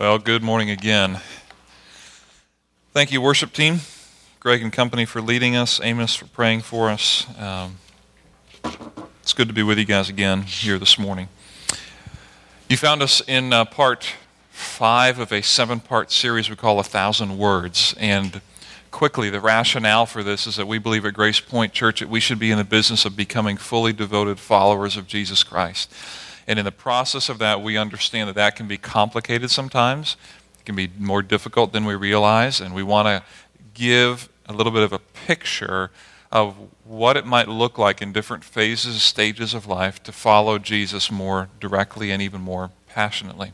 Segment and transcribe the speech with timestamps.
[0.00, 1.20] Well, good morning again.
[2.94, 3.80] Thank you, worship team,
[4.40, 7.26] Greg and company for leading us, Amos for praying for us.
[7.38, 7.76] Um,
[9.22, 11.28] it's good to be with you guys again here this morning.
[12.70, 14.14] You found us in uh, part
[14.48, 17.94] five of a seven part series we call A Thousand Words.
[17.98, 18.40] And
[18.90, 22.20] quickly, the rationale for this is that we believe at Grace Point Church that we
[22.20, 25.92] should be in the business of becoming fully devoted followers of Jesus Christ.
[26.46, 30.16] And in the process of that, we understand that that can be complicated sometimes.
[30.58, 32.60] It can be more difficult than we realize.
[32.60, 33.22] And we want to
[33.74, 35.90] give a little bit of a picture
[36.32, 36.54] of
[36.84, 41.48] what it might look like in different phases, stages of life to follow Jesus more
[41.58, 43.52] directly and even more passionately.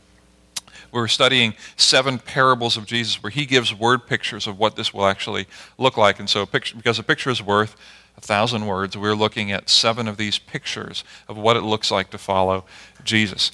[0.91, 5.05] We're studying seven parables of Jesus where he gives word pictures of what this will
[5.05, 6.19] actually look like.
[6.19, 7.75] And so, because a picture is worth
[8.17, 12.09] a thousand words, we're looking at seven of these pictures of what it looks like
[12.09, 12.65] to follow
[13.03, 13.51] Jesus.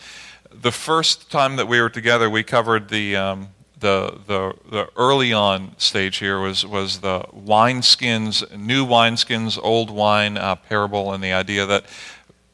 [0.52, 3.50] The first time that we were together, we covered the, um,
[3.80, 10.38] the, the, the early on stage here was, was the wineskins, new wineskins, old wine
[10.38, 11.84] uh, parable, and the idea that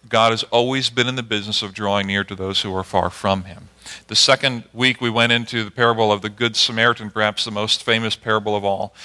[0.08, 3.12] God has always been in the business of drawing near to those who are far
[3.12, 3.70] from him.
[4.08, 7.84] The second week, we went into the parable of the Good Samaritan, perhaps the most
[7.84, 8.96] famous parable of all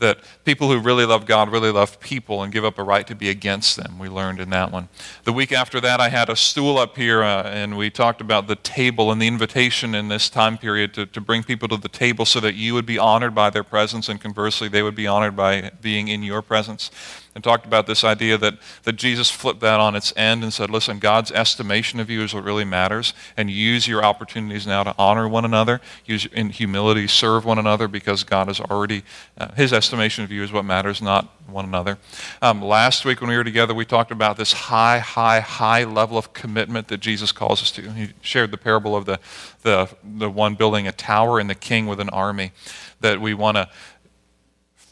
[0.00, 3.14] that people who really love God really love people and give up a right to
[3.14, 3.98] be against them.
[3.98, 4.88] We learned in that one.
[5.24, 8.48] The week after that, I had a stool up here uh, and we talked about
[8.48, 11.88] the table and the invitation in this time period to, to bring people to the
[11.88, 15.06] table so that you would be honored by their presence and conversely, they would be
[15.06, 16.90] honored by being in your presence
[17.34, 20.68] and talked about this idea that, that Jesus flipped that on its end and said,
[20.68, 24.94] listen, God's estimation of you is what really matters, and use your opportunities now to
[24.98, 29.04] honor one another, use in humility, serve one another, because God has already,
[29.38, 31.98] uh, his estimation of you is what matters, not one another.
[32.42, 36.18] Um, last week when we were together, we talked about this high, high, high level
[36.18, 37.90] of commitment that Jesus calls us to.
[37.92, 39.18] He shared the parable of the,
[39.62, 42.52] the, the one building a tower and the king with an army,
[43.00, 43.68] that we want to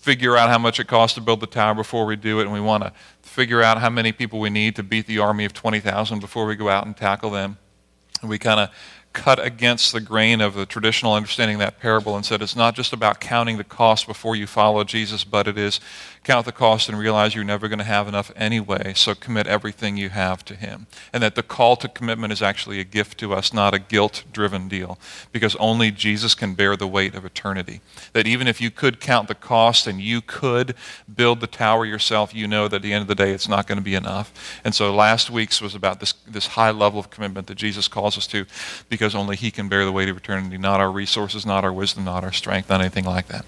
[0.01, 2.53] figure out how much it costs to build the tower before we do it, and
[2.53, 5.53] we want to figure out how many people we need to beat the army of
[5.53, 7.59] 20,000 before we go out and tackle them.
[8.21, 8.71] And we kind of
[9.13, 12.75] cut against the grain of the traditional understanding of that parable and said it's not
[12.75, 15.81] just about counting the cost before you follow Jesus, but it is
[16.29, 19.97] count the cost and realize you're never going to have enough anyway, so commit everything
[19.97, 20.87] you have to Him.
[21.11, 24.25] And that the call to commitment is actually a gift to us, not a guilt
[24.31, 24.99] driven deal,
[25.33, 27.81] because only Jesus can bear the weight of eternity.
[28.13, 30.75] That even if you could count the cost and you could
[31.13, 33.67] build the tower yourself, you know that at the end of the day it's not
[33.67, 34.61] going to be enough.
[34.65, 38.19] And so last week's was about this, this high level of commitment that Jesus calls
[38.19, 38.45] us to,
[38.91, 42.05] because only He can bear the weight of eternity, not our resources, not our wisdom,
[42.05, 43.47] not our strength, not anything like that.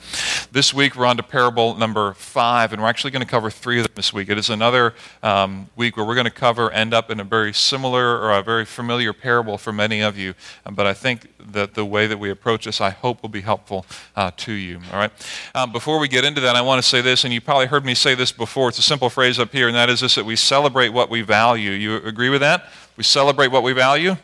[0.51, 3.51] This week we're on to parable number five five, and we're actually going to cover
[3.51, 4.29] three of them this week.
[4.29, 7.53] It is another um, week where we're going to cover, end up in a very
[7.53, 10.35] similar or a very familiar parable for many of you.
[10.65, 13.41] Um, but I think that the way that we approach this, I hope, will be
[13.41, 14.81] helpful uh, to you.
[14.93, 15.11] All right.
[15.55, 17.85] Um, before we get into that, I want to say this, and you probably heard
[17.85, 18.69] me say this before.
[18.69, 21.23] It's a simple phrase up here, and that is this: that we celebrate what we
[21.23, 21.73] value.
[21.73, 22.67] You agree with that?
[22.97, 24.17] We celebrate what we value.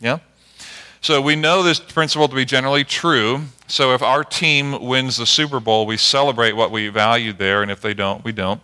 [0.00, 0.18] Yeah.
[1.02, 3.44] So we know this principle to be generally true.
[3.68, 7.70] So if our team wins the Super Bowl, we celebrate what we valued there, and
[7.70, 8.60] if they don't, we don't.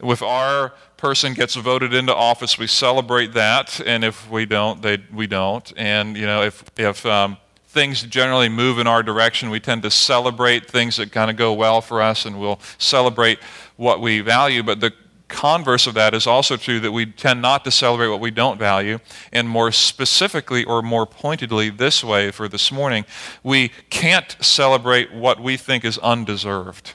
[0.00, 4.98] If our person gets voted into office, we celebrate that, and if we don't, they,
[5.14, 5.72] we don't.
[5.76, 7.36] And you know, if if um,
[7.68, 11.52] things generally move in our direction, we tend to celebrate things that kind of go
[11.52, 13.38] well for us, and we'll celebrate
[13.76, 14.64] what we value.
[14.64, 14.92] But the
[15.28, 18.58] converse of that is also true that we tend not to celebrate what we don't
[18.58, 18.98] value.
[19.32, 23.04] And more specifically or more pointedly, this way for this morning,
[23.42, 26.94] we can't celebrate what we think is undeserved.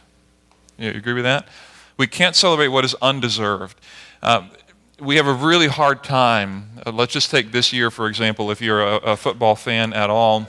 [0.77, 1.47] You agree with that?
[1.97, 3.77] We can't celebrate what is undeserved.
[4.23, 4.51] Um,
[4.99, 6.69] we have a really hard time.
[6.85, 10.09] Uh, let's just take this year, for example, if you're a, a football fan at
[10.09, 10.47] all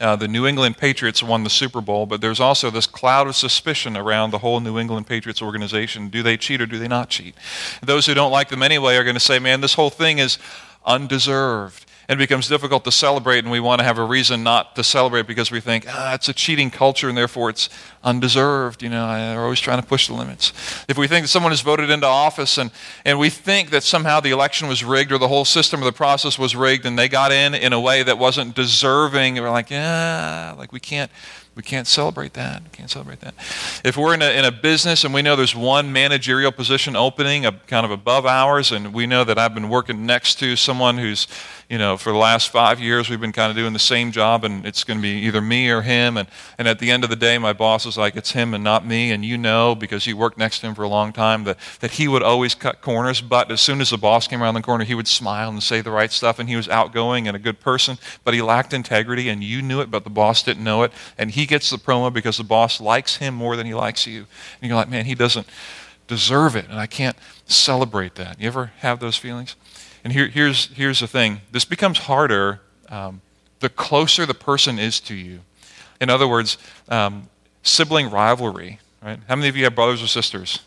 [0.00, 3.34] uh, the New England Patriots won the Super Bowl, but there's also this cloud of
[3.34, 6.08] suspicion around the whole New England Patriots organization.
[6.08, 7.34] Do they cheat or do they not cheat?
[7.82, 10.38] Those who don't like them anyway are going to say, man, this whole thing is
[10.86, 14.82] undeserved it becomes difficult to celebrate, and we want to have a reason not to
[14.82, 17.68] celebrate because we think, ah, it's a cheating culture, and therefore it's
[18.02, 18.82] undeserved.
[18.82, 20.52] You know, they're always trying to push the limits.
[20.88, 22.70] If we think that someone is voted into office and,
[23.04, 25.92] and we think that somehow the election was rigged or the whole system or the
[25.92, 29.70] process was rigged and they got in in a way that wasn't deserving, we're like,
[29.70, 31.10] yeah, like we can't
[31.58, 32.62] We can't celebrate that.
[32.62, 33.34] We can't celebrate that.
[33.84, 37.46] If we're in a, in a business and we know there's one managerial position opening,
[37.46, 40.98] a, kind of above ours, and we know that I've been working next to someone
[40.98, 41.26] who's
[41.68, 44.42] you know, for the last five years, we've been kind of doing the same job,
[44.42, 46.16] and it's going to be either me or him.
[46.16, 46.26] And,
[46.56, 48.86] and at the end of the day, my boss is like, it's him and not
[48.86, 49.12] me.
[49.12, 51.92] And you know, because you worked next to him for a long time, that, that
[51.92, 53.20] he would always cut corners.
[53.20, 55.82] But as soon as the boss came around the corner, he would smile and say
[55.82, 56.38] the right stuff.
[56.38, 59.82] And he was outgoing and a good person, but he lacked integrity, and you knew
[59.82, 60.92] it, but the boss didn't know it.
[61.18, 64.26] And he gets the promo because the boss likes him more than he likes you.
[64.60, 65.46] And you're like, man, he doesn't
[66.06, 67.16] deserve it, and I can't
[67.46, 68.40] celebrate that.
[68.40, 69.56] You ever have those feelings?
[70.04, 73.20] And here, here's, here's the thing this becomes harder um,
[73.60, 75.40] the closer the person is to you.
[76.00, 76.58] In other words,
[76.88, 77.28] um,
[77.62, 78.78] sibling rivalry.
[79.02, 79.18] Right?
[79.28, 80.60] How many of you have brothers or sisters?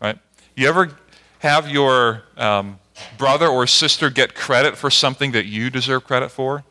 [0.00, 0.18] Right?
[0.54, 0.96] You ever
[1.40, 2.78] have your um,
[3.18, 6.64] brother or sister get credit for something that you deserve credit for?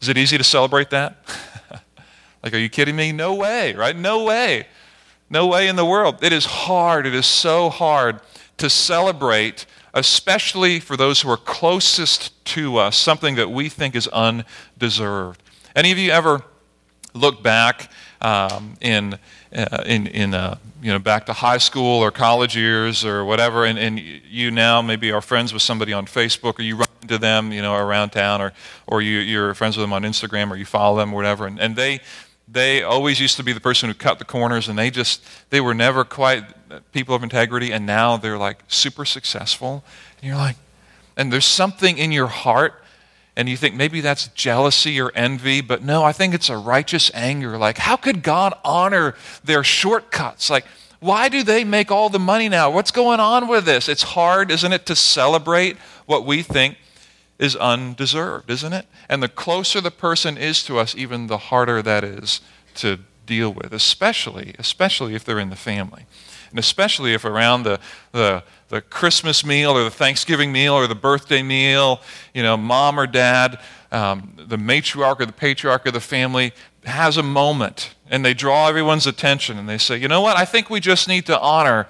[0.00, 1.16] Is it easy to celebrate that?
[2.42, 3.12] like, are you kidding me?
[3.12, 3.96] No way, right?
[3.96, 4.66] No way.
[5.30, 6.22] No way in the world.
[6.22, 7.06] It is hard.
[7.06, 8.20] It is so hard
[8.58, 14.06] to celebrate especially for those who are closest to us, something that we think is
[14.08, 15.42] undeserved.
[15.74, 16.42] Any of you ever
[17.14, 17.90] look back
[18.20, 19.18] um, in,
[19.54, 23.64] uh, in, in uh, you know, back to high school or college years or whatever,
[23.64, 27.18] and, and you now maybe are friends with somebody on Facebook or you run into
[27.18, 28.52] them, you know, around town or,
[28.86, 31.58] or you, you're friends with them on Instagram or you follow them or whatever, and,
[31.60, 32.00] and they,
[32.50, 35.60] they always used to be the person who cut the corners and they just they
[35.60, 36.44] were never quite
[36.92, 39.84] people of integrity and now they're like super successful.
[40.20, 40.56] And you're like
[41.16, 42.82] and there's something in your heart
[43.36, 47.10] and you think maybe that's jealousy or envy but no i think it's a righteous
[47.12, 47.58] anger.
[47.58, 50.48] Like how could god honor their shortcuts?
[50.48, 50.64] Like
[51.00, 52.70] why do they make all the money now?
[52.70, 53.88] What's going on with this?
[53.88, 56.78] It's hard isn't it to celebrate what we think
[57.38, 58.86] is undeserved, isn't it?
[59.08, 62.40] And the closer the person is to us, even the harder that is
[62.76, 66.06] to deal with, especially, especially if they're in the family.
[66.50, 67.78] And especially if around the,
[68.12, 72.00] the, the Christmas meal or the Thanksgiving meal or the birthday meal,
[72.32, 73.60] you know, mom or dad,
[73.92, 76.52] um, the matriarch or the patriarch of the family
[76.84, 80.44] has a moment and they draw everyone's attention and they say, you know what, I
[80.44, 81.86] think we just need to honor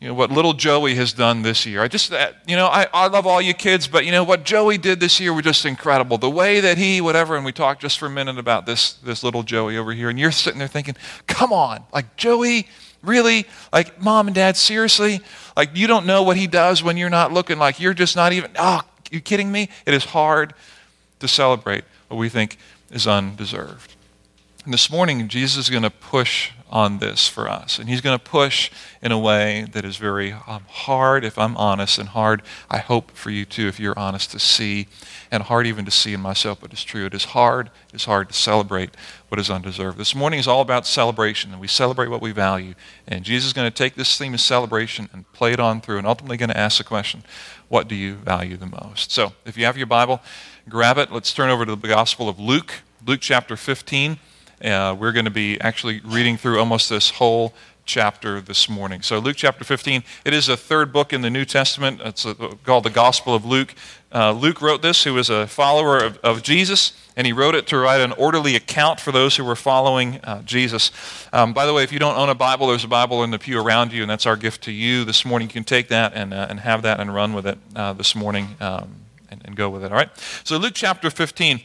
[0.00, 1.82] you know, what little Joey has done this year.
[1.82, 4.44] I just, uh, you know, I, I love all you kids, but you know, what
[4.44, 6.16] Joey did this year was just incredible.
[6.16, 9.22] The way that he, whatever, and we talked just for a minute about this, this
[9.22, 12.66] little Joey over here, and you're sitting there thinking, come on, like Joey,
[13.02, 13.46] really?
[13.74, 15.20] Like, mom and dad, seriously?
[15.54, 18.32] Like, you don't know what he does when you're not looking, like, you're just not
[18.32, 18.80] even, oh,
[19.10, 19.68] you kidding me?
[19.84, 20.54] It is hard
[21.18, 22.56] to celebrate what we think
[22.90, 23.94] is undeserved.
[24.64, 27.78] And this morning, Jesus is going to push on this for us.
[27.78, 28.70] And he's going to push
[29.02, 33.10] in a way that is very um, hard, if I'm honest, and hard, I hope,
[33.10, 34.86] for you too, if you're honest, to see,
[35.30, 37.06] and hard even to see in myself, but it's true.
[37.06, 37.70] It is hard.
[37.92, 38.90] It's hard to celebrate
[39.28, 39.98] what is undeserved.
[39.98, 42.74] This morning is all about celebration, and we celebrate what we value.
[43.06, 45.98] And Jesus is going to take this theme of celebration and play it on through,
[45.98, 47.24] and ultimately going to ask the question,
[47.68, 49.10] what do you value the most?
[49.10, 50.20] So if you have your Bible,
[50.68, 51.10] grab it.
[51.10, 54.18] Let's turn over to the Gospel of Luke, Luke chapter 15.
[54.62, 57.54] Uh, we're going to be actually reading through almost this whole
[57.86, 59.02] chapter this morning.
[59.02, 62.00] So, Luke chapter 15, it is a third book in the New Testament.
[62.04, 63.74] It's a, called the Gospel of Luke.
[64.12, 67.66] Uh, Luke wrote this, who was a follower of, of, Jesus, and he wrote it
[67.68, 70.92] to write an orderly account for those who were following uh, Jesus.
[71.32, 73.38] Um, by the way, if you don't own a Bible, there's a Bible in the
[73.38, 75.48] pew around you, and that's our gift to you this morning.
[75.48, 78.14] You can take that and, uh, and have that and run with it uh, this
[78.14, 78.96] morning um,
[79.30, 79.90] and, and go with it.
[79.90, 80.10] All right?
[80.44, 81.60] So, Luke chapter 15.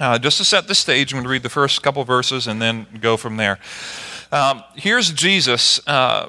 [0.00, 2.62] Uh, just to set the stage, I'm going to read the first couple verses and
[2.62, 3.58] then go from there.
[4.30, 6.28] Um, here's Jesus uh,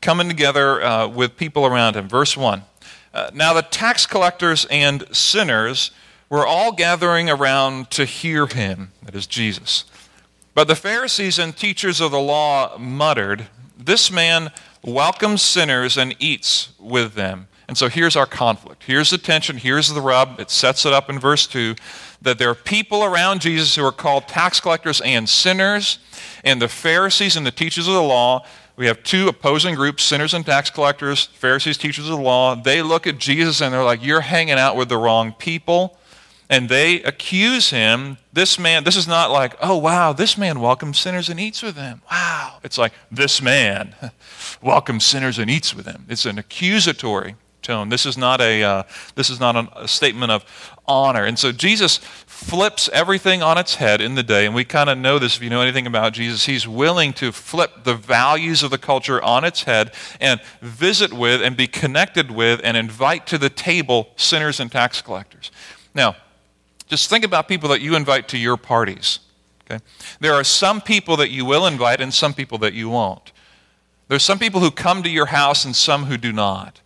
[0.00, 2.08] coming together uh, with people around him.
[2.08, 2.62] Verse 1.
[3.14, 5.92] Uh, now the tax collectors and sinners
[6.28, 9.84] were all gathering around to hear him, that is Jesus.
[10.54, 13.46] But the Pharisees and teachers of the law muttered,
[13.78, 14.50] This man
[14.82, 17.46] welcomes sinners and eats with them.
[17.68, 18.82] And so here's our conflict.
[18.84, 19.56] Here's the tension.
[19.56, 20.40] Here's the rub.
[20.40, 21.76] It sets it up in verse 2
[22.22, 25.98] that there are people around Jesus who are called tax collectors and sinners,
[26.44, 28.46] and the Pharisees and the teachers of the law.
[28.76, 32.54] We have two opposing groups, sinners and tax collectors, Pharisees, teachers of the law.
[32.54, 35.98] They look at Jesus and they're like, You're hanging out with the wrong people.
[36.48, 38.18] And they accuse him.
[38.30, 41.76] This man, this is not like, oh, wow, this man welcomes sinners and eats with
[41.76, 42.02] them.
[42.10, 42.58] Wow.
[42.62, 43.94] It's like, this man
[44.62, 46.04] welcomes sinners and eats with them.
[46.10, 47.88] It's an accusatory tone.
[47.88, 48.82] This is not a uh,
[49.14, 50.44] this is not a, statement of
[50.86, 51.24] honor.
[51.24, 54.98] And so Jesus flips everything on its head in the day, and we kind of
[54.98, 56.46] know this if you know anything about Jesus.
[56.46, 61.40] He's willing to flip the values of the culture on its head and visit with
[61.40, 65.50] and be connected with and invite to the table sinners and tax collectors.
[65.94, 66.16] Now,
[66.88, 69.20] just think about people that you invite to your parties.
[69.64, 69.82] Okay?
[70.20, 73.32] There are some people that you will invite and some people that you won't.
[74.08, 76.82] There's some people who come to your house and some who do not.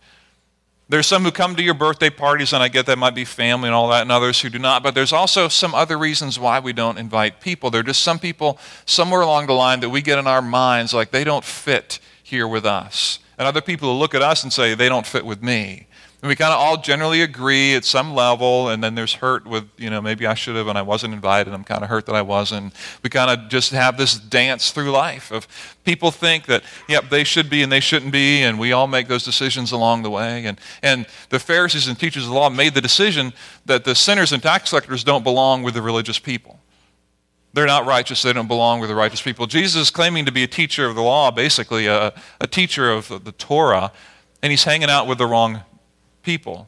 [0.89, 3.67] There's some who come to your birthday parties, and I get that might be family
[3.67, 4.83] and all that, and others who do not.
[4.83, 7.69] But there's also some other reasons why we don't invite people.
[7.69, 10.93] There are just some people somewhere along the line that we get in our minds
[10.93, 13.19] like they don't fit here with us.
[13.37, 15.87] And other people who look at us and say they don't fit with me.
[16.21, 19.69] And we kind of all generally agree at some level, and then there's hurt with,
[19.77, 21.53] you know, maybe I should have and I wasn't invited.
[21.53, 22.73] I'm kind of hurt that I wasn't.
[23.03, 25.47] We kind of just have this dance through life of
[25.83, 29.07] people think that, yep, they should be and they shouldn't be, and we all make
[29.07, 30.43] those decisions along the way.
[30.47, 33.31] And, and the Pharisees and teachers of the law made the decision
[33.67, 36.59] that the sinners and tax collectors don't belong with the religious people.
[37.53, 39.45] They're not righteous, they don't belong with the righteous people.
[39.45, 43.23] Jesus is claiming to be a teacher of the law, basically, a, a teacher of
[43.23, 43.91] the Torah,
[44.41, 45.61] and he's hanging out with the wrong
[46.27, 46.67] people.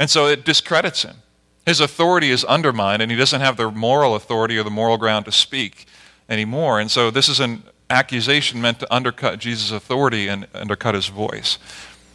[0.00, 1.18] And so it discredits him.
[1.64, 5.26] His authority is undermined, and he doesn't have the moral authority or the moral ground
[5.26, 5.86] to speak
[6.28, 6.80] anymore.
[6.80, 11.58] And so this is an accusation meant to undercut Jesus' authority and undercut his voice.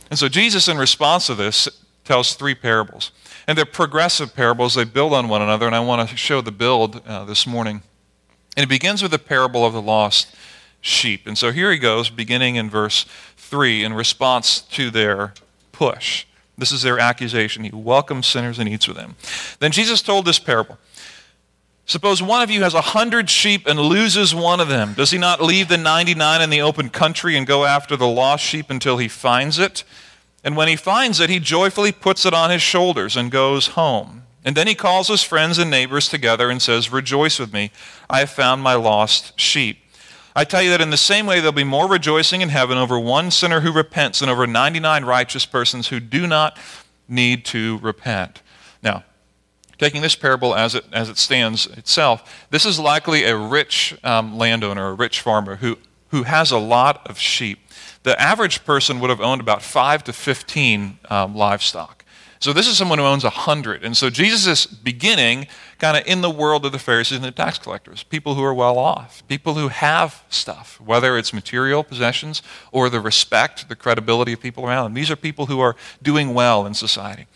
[0.10, 1.70] And so Jesus, in response to this,
[2.03, 3.12] tells three parables.
[3.48, 6.51] And they're progressive parables, they build on one another, and I want to show the
[6.51, 7.84] build uh, this morning.
[8.58, 10.36] And it begins with the parable of the lost
[10.82, 11.25] sheep.
[11.25, 13.06] And so here he goes, beginning in verse
[13.38, 15.34] 3, in response to their
[15.81, 16.27] push.
[16.59, 17.63] This is their accusation.
[17.63, 19.15] He welcomes sinners and eats with them.
[19.57, 20.77] Then Jesus told this parable.
[21.88, 24.93] Suppose one of you has a hundred sheep and loses one of them.
[24.93, 28.43] Does he not leave the 99 in the open country and go after the lost
[28.43, 29.83] sheep until he finds it?
[30.43, 34.21] And when he finds it, he joyfully puts it on his shoulders and goes home.
[34.45, 37.71] And then he calls his friends and neighbors together and says, Rejoice with me,
[38.07, 39.79] I have found my lost sheep.
[40.35, 43.00] I tell you that in the same way there'll be more rejoicing in heaven over
[43.00, 46.57] one sinner who repents than over 99 righteous persons who do not
[47.07, 48.41] need to repent.
[48.81, 49.03] Now,
[49.77, 54.38] taking this parable as it, as it stands itself, this is likely a rich um,
[54.38, 55.77] landowner, a rich farmer who,
[56.09, 57.59] who has a lot of sheep.
[58.03, 62.00] The average person would have owned about 5 to 15 um, livestock.
[62.41, 63.86] So this is someone who owns a hundred.
[63.86, 65.45] And so Jesus is beginning
[65.77, 68.53] kind of in the world of the Pharisees and the tax collectors, people who are
[68.53, 74.33] well off, people who have stuff, whether it's material possessions or the respect, the credibility
[74.33, 74.93] of people around them.
[74.95, 77.27] These are people who are doing well in society.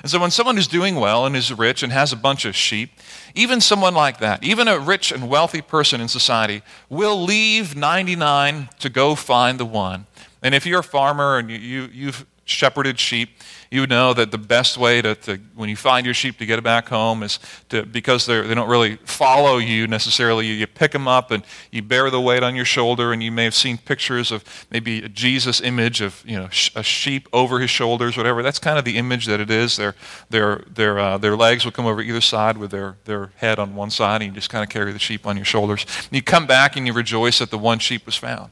[0.00, 2.54] And so when someone is doing well and is rich and has a bunch of
[2.54, 2.90] sheep,
[3.34, 8.68] even someone like that, even a rich and wealthy person in society, will leave 99
[8.78, 10.06] to go find the one.
[10.40, 13.30] And if you're a farmer and you, you, have shepherded sheep,
[13.72, 16.58] you know that the best way to, to, when you find your sheep to get
[16.58, 17.38] it back home is
[17.70, 21.80] to, because they don't really follow you necessarily, you, you pick them up and you
[21.80, 23.14] bear the weight on your shoulder.
[23.14, 26.82] And you may have seen pictures of maybe a Jesus image of you know, a
[26.82, 28.42] sheep over his shoulders, whatever.
[28.42, 29.78] That's kind of the image that it is.
[29.78, 29.94] Their,
[30.28, 33.74] their, their, uh, their legs will come over either side with their, their head on
[33.74, 35.86] one side, and you just kind of carry the sheep on your shoulders.
[35.96, 38.50] And you come back and you rejoice that the one sheep was found.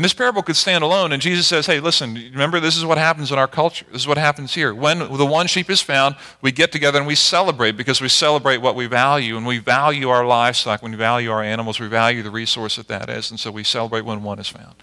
[0.00, 2.96] And this parable could stand alone, and Jesus says, Hey, listen, remember, this is what
[2.96, 3.84] happens in our culture.
[3.92, 4.74] This is what happens here.
[4.74, 8.62] When the one sheep is found, we get together and we celebrate because we celebrate
[8.62, 12.22] what we value, and we value our livestock, when we value our animals, we value
[12.22, 14.74] the resource that that is, and so we celebrate when one is found.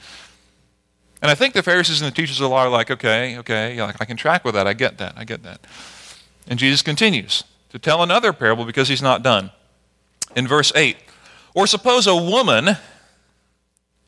[1.24, 3.82] And I think the Pharisees and the teachers of the law are like, Okay, okay,
[3.82, 4.68] I can track with that.
[4.68, 5.16] I get that.
[5.18, 5.66] I get that.
[6.48, 9.50] And Jesus continues to tell another parable because he's not done.
[10.36, 10.96] In verse 8,
[11.56, 12.78] or suppose a woman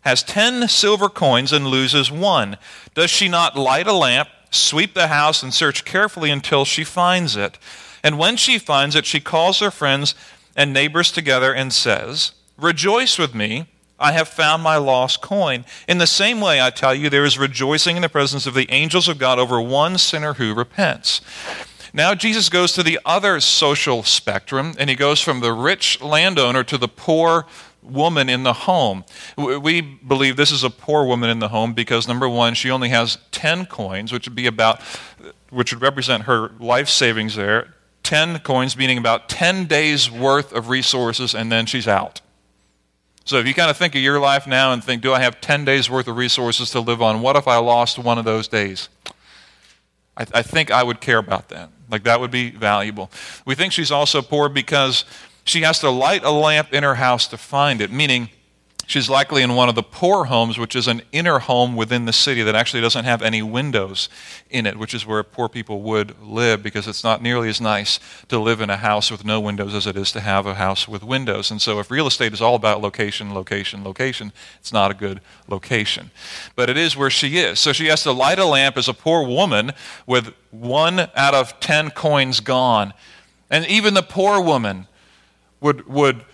[0.02, 2.58] has ten silver coins and loses one,
[2.94, 7.36] does she not light a lamp, sweep the house, and search carefully until she finds
[7.36, 7.58] it?
[8.04, 10.16] And when she finds it, she calls her friends
[10.56, 13.68] and neighbors together and says, Rejoice with me,
[14.00, 15.66] I have found my lost coin.
[15.88, 18.72] In the same way, I tell you, there is rejoicing in the presence of the
[18.72, 21.22] angels of God over one sinner who repents.
[21.94, 26.64] Now, Jesus goes to the other social spectrum, and he goes from the rich landowner
[26.66, 27.46] to the poor
[27.92, 29.04] woman in the home.
[29.38, 32.90] We believe this is a poor woman in the home because number one, she only
[32.90, 34.82] has 10 coins, which would be about,
[35.50, 37.74] which would represent her life savings there.
[38.04, 42.22] 10 coins, meaning about 10 days worth of resources, and then she's out.
[43.26, 45.40] So if you kind of think of your life now and think, do I have
[45.40, 47.22] 10 days worth of resources to live on?
[47.22, 48.90] What if I lost one of those days?
[50.18, 51.70] I, I think I would care about that.
[51.92, 53.12] Like that would be valuable.
[53.46, 55.06] We think she's also poor because
[55.44, 58.30] she has to light a lamp in her house to find it, meaning
[58.90, 62.12] she's likely in one of the poor homes, which is an inner home within the
[62.12, 64.10] city that actually doesn't have any windows
[64.50, 68.00] in it, which is where poor people would live because it's not nearly as nice
[68.28, 70.88] to live in a house with no windows as it is to have a house
[70.88, 71.52] with windows.
[71.52, 75.22] And so, if real estate is all about location, location, location, it's not a good
[75.48, 76.10] location.
[76.56, 77.60] But it is where she is.
[77.60, 79.72] So, she has to light a lamp as a poor woman
[80.08, 82.94] with one out of ten coins gone.
[83.52, 84.88] And even the poor woman
[85.62, 86.26] would, would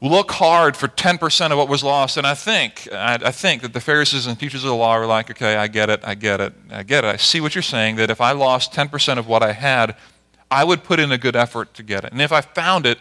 [0.00, 2.16] look hard for 10% of what was lost.
[2.16, 5.06] And I think, I, I, think that the Pharisees and teachers of the law were
[5.06, 7.08] like, okay, I get it, I get it, I get it.
[7.08, 9.96] I see what you're saying, that if I lost 10% of what I had,
[10.50, 12.12] I would put in a good effort to get it.
[12.12, 12.98] And if I found it,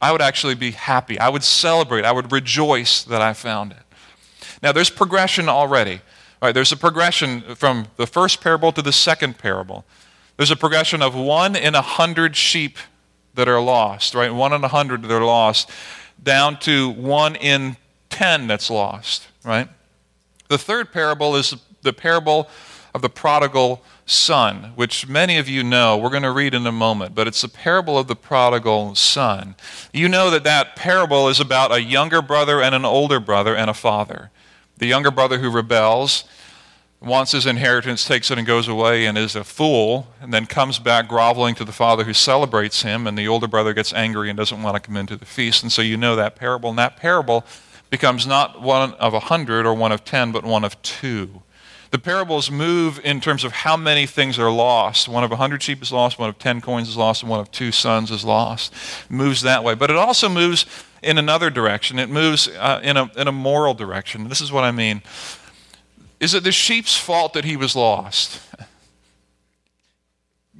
[0.00, 1.18] I would actually be happy.
[1.18, 2.04] I would celebrate.
[2.04, 3.78] I would rejoice that I found it.
[4.62, 6.00] Now, there's progression already.
[6.42, 9.86] Right, there's a progression from the first parable to the second parable.
[10.36, 12.76] There's a progression of one in a hundred sheep
[13.34, 14.32] that are lost, right?
[14.32, 15.70] One in a hundred that are lost,
[16.22, 17.76] down to one in
[18.10, 19.68] ten that's lost, right?
[20.48, 22.48] The third parable is the parable
[22.94, 25.96] of the prodigal son, which many of you know.
[25.96, 29.56] We're going to read in a moment, but it's the parable of the prodigal son.
[29.92, 33.68] You know that that parable is about a younger brother and an older brother and
[33.68, 34.30] a father.
[34.78, 36.24] The younger brother who rebels,
[37.04, 40.78] wants his inheritance, takes it and goes away and is a fool, and then comes
[40.78, 44.36] back groveling to the father who celebrates him, and the older brother gets angry and
[44.36, 45.62] doesn't want to come into the feast.
[45.62, 46.70] And so you know that parable.
[46.70, 47.44] And that parable
[47.90, 51.42] becomes not one of a hundred or one of ten, but one of two.
[51.90, 55.08] The parables move in terms of how many things are lost.
[55.08, 57.38] One of a hundred sheep is lost, one of ten coins is lost, and one
[57.38, 58.72] of two sons is lost.
[59.04, 59.74] It moves that way.
[59.74, 60.66] But it also moves
[61.04, 62.00] in another direction.
[62.00, 64.28] It moves uh, in, a, in a moral direction.
[64.28, 65.02] This is what I mean.
[66.20, 68.40] Is it the sheep's fault that he was lost?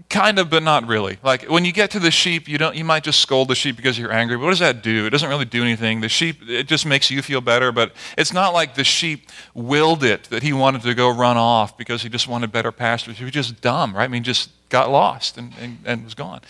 [0.09, 1.19] kind of but not really.
[1.23, 3.77] Like when you get to the sheep you don't you might just scold the sheep
[3.77, 5.07] because you're angry but what does that do?
[5.07, 6.01] It doesn't really do anything.
[6.01, 10.03] The sheep it just makes you feel better but it's not like the sheep willed
[10.05, 13.19] it that he wanted to go run off because he just wanted better pastures.
[13.19, 14.05] He was just dumb right?
[14.05, 16.41] I mean just got lost and, and, and was gone.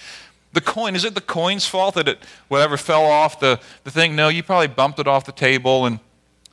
[0.52, 2.18] The coin is it the coin's fault that it
[2.48, 4.16] whatever fell off the, the thing?
[4.16, 6.00] No you probably bumped it off the table and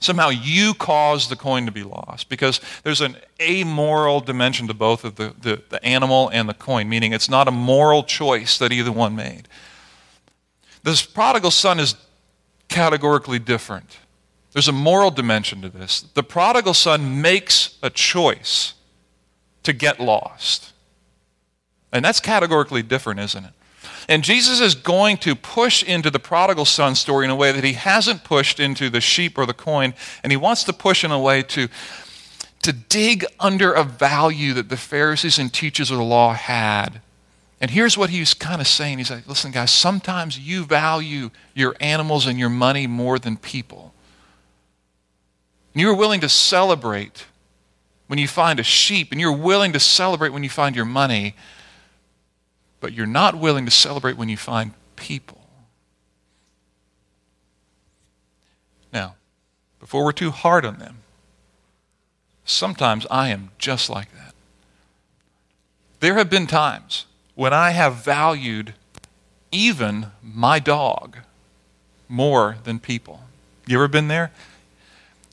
[0.01, 5.05] somehow you caused the coin to be lost because there's an amoral dimension to both
[5.05, 8.73] of the, the, the, animal and the coin, meaning it's not a moral choice that
[8.73, 9.47] either one made.
[10.83, 11.95] This prodigal son is
[12.67, 13.97] categorically different.
[14.53, 16.01] There's a moral dimension to this.
[16.01, 18.73] The prodigal son makes a choice
[19.63, 20.73] to get lost.
[21.93, 23.53] And that's categorically different, isn't it?
[24.07, 27.63] And Jesus is going to push into the prodigal son story in a way that
[27.63, 29.93] he hasn't pushed into the sheep or the coin,
[30.23, 31.67] and he wants to push in a way to,
[32.63, 37.01] to dig under a value that the Pharisees and teachers of the law had.
[37.61, 38.97] And here's what he's kind of saying.
[38.97, 43.93] He's like, listen, guys, sometimes you value your animals and your money more than people.
[45.73, 47.25] And you're willing to celebrate
[48.07, 51.35] when you find a sheep, and you're willing to celebrate when you find your money
[52.81, 55.39] but you're not willing to celebrate when you find people.
[58.91, 59.15] Now,
[59.79, 60.97] before we're too hard on them,
[62.43, 64.33] sometimes I am just like that.
[66.01, 68.73] There have been times when I have valued
[69.51, 71.17] even my dog
[72.09, 73.21] more than people.
[73.67, 74.31] You ever been there?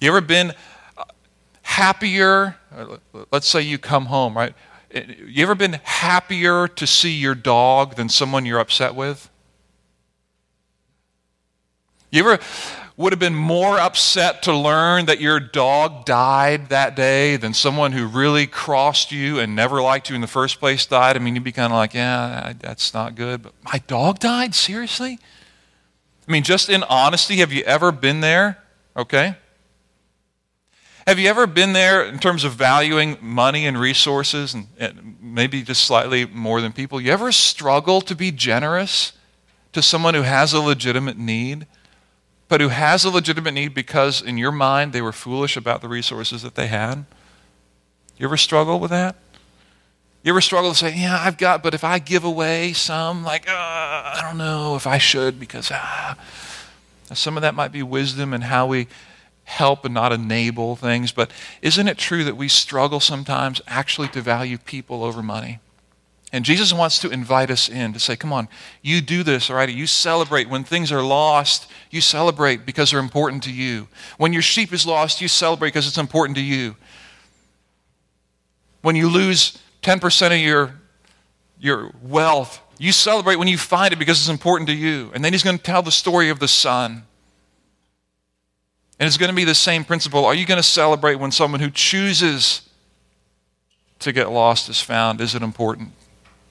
[0.01, 0.53] You ever been
[0.97, 1.05] uh,
[1.63, 2.57] happier?
[2.77, 2.99] Uh,
[3.33, 4.55] let's say you come home, right?
[4.95, 9.31] You ever been happier to see your dog than someone you're upset with?
[12.11, 12.43] You ever
[12.97, 17.93] would have been more upset to learn that your dog died that day than someone
[17.93, 21.17] who really crossed you and never liked you in the first place died?
[21.17, 23.43] I mean, you'd be kind of like, yeah, that's not good.
[23.43, 24.55] But my dog died?
[24.55, 25.19] Seriously?
[26.27, 28.59] I mean, just in honesty, have you ever been there?
[28.97, 29.37] Okay?
[31.09, 35.63] Have you ever been there in terms of valuing money and resources and, and maybe
[35.63, 37.01] just slightly more than people?
[37.01, 39.15] You ever struggle to be generous
[39.73, 41.67] to someone who has a legitimate need,
[42.47, 45.89] but who has a legitimate need because in your mind they were foolish about the
[45.89, 47.07] resources that they had?
[48.19, 49.17] You ever struggle with that?
[50.23, 53.49] You ever struggle to say, yeah, I've got, but if I give away some, like,
[53.49, 56.19] uh, I don't know if I should because ah.
[57.15, 58.89] Some of that might be wisdom and how we
[59.49, 61.31] help and not enable things, but
[61.63, 65.59] isn't it true that we struggle sometimes actually to value people over money?
[66.31, 68.49] And Jesus wants to invite us in to say, come on,
[68.83, 69.69] you do this, all right?
[69.71, 70.51] You celebrate.
[70.51, 73.89] When things are lost, you celebrate because they're important to you.
[74.19, 76.77] When your sheep is lost, you celebrate because it's important to you.
[78.83, 80.75] When you lose 10% of your,
[81.59, 85.11] your wealth, you celebrate when you find it because it's important to you.
[85.15, 87.05] And then he's going to tell the story of the son
[88.99, 90.25] and it's going to be the same principle.
[90.25, 92.69] Are you going to celebrate when someone who chooses
[94.01, 95.21] to get lost is found?
[95.21, 95.93] Is it important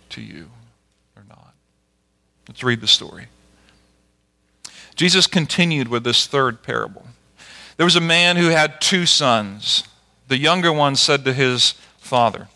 [0.09, 0.49] to you
[1.15, 1.53] or not?
[2.47, 3.27] Let's read the story.
[4.95, 7.05] Jesus continued with this third parable.
[7.75, 9.83] There was a man who had two sons.
[10.27, 12.47] The younger one said to his father,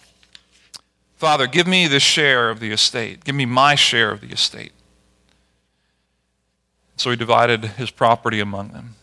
[1.17, 3.23] Father, give me the share of the estate.
[3.23, 4.71] Give me my share of the estate.
[6.97, 8.95] So he divided his property among them.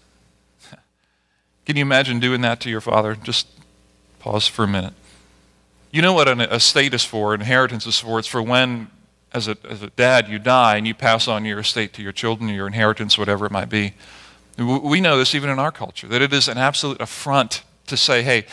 [1.68, 3.14] Can you imagine doing that to your father?
[3.14, 3.46] Just
[4.20, 4.94] pause for a minute.
[5.90, 8.18] You know what an estate is for, inheritance is for.
[8.18, 8.88] It's for when,
[9.35, 12.12] as a, as a dad, you die and you pass on your estate to your
[12.12, 13.92] children, your inheritance, whatever it might be.
[14.57, 18.22] We know this even in our culture, that it is an absolute affront to say,
[18.22, 18.46] hey,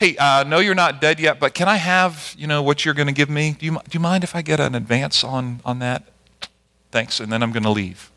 [0.00, 2.86] hey, I uh, know you're not dead yet, but can I have, you know, what
[2.86, 3.54] you're going to give me?
[3.58, 6.04] Do you, do you mind if I get an advance on, on that?
[6.90, 8.11] Thanks, and then I'm going to leave.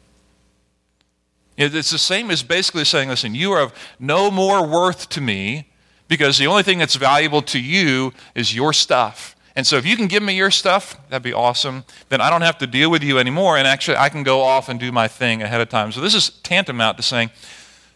[1.57, 5.71] It's the same as basically saying, listen, you are of no more worth to me
[6.07, 9.35] because the only thing that's valuable to you is your stuff.
[9.55, 11.85] And so if you can give me your stuff, that'd be awesome.
[12.09, 14.67] Then I don't have to deal with you anymore, and actually I can go off
[14.67, 15.93] and do my thing ahead of time.
[15.93, 17.31] So this is tantamount to saying,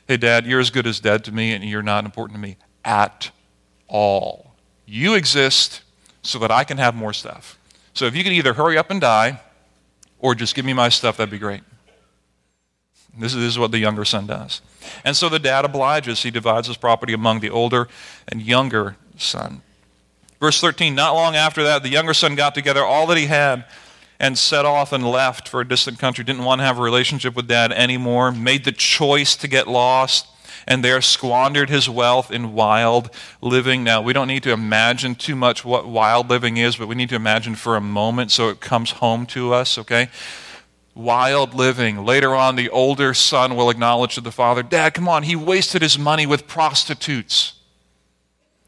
[0.08, 2.56] hey, Dad, you're as good as dead to me, and you're not important to me
[2.86, 3.32] at
[3.90, 4.56] all.
[4.86, 5.82] You exist
[6.22, 7.60] so that I can have more stuff.
[7.94, 9.42] So if you could either hurry up and die
[10.18, 11.62] or just give me my stuff, that'd be great.
[13.18, 14.62] This is what the younger son does.
[15.04, 16.24] And so the dad obliges.
[16.24, 17.88] He divides his property among the older
[18.28, 19.62] and younger son.
[20.40, 23.66] Verse 13 Not long after that, the younger son got together all that he had
[24.20, 26.24] and set off and left for a distant country.
[26.24, 28.32] Didn't want to have a relationship with dad anymore.
[28.32, 30.28] Made the choice to get lost
[30.68, 33.10] and there squandered his wealth in wild
[33.42, 33.84] living.
[33.84, 37.10] Now, we don't need to imagine too much what wild living is, but we need
[37.10, 40.10] to imagine for a moment so it comes home to us, okay?
[41.00, 42.04] Wild living.
[42.04, 45.82] Later on, the older son will acknowledge to the father, Dad, come on, he wasted
[45.82, 47.54] his money with prostitutes.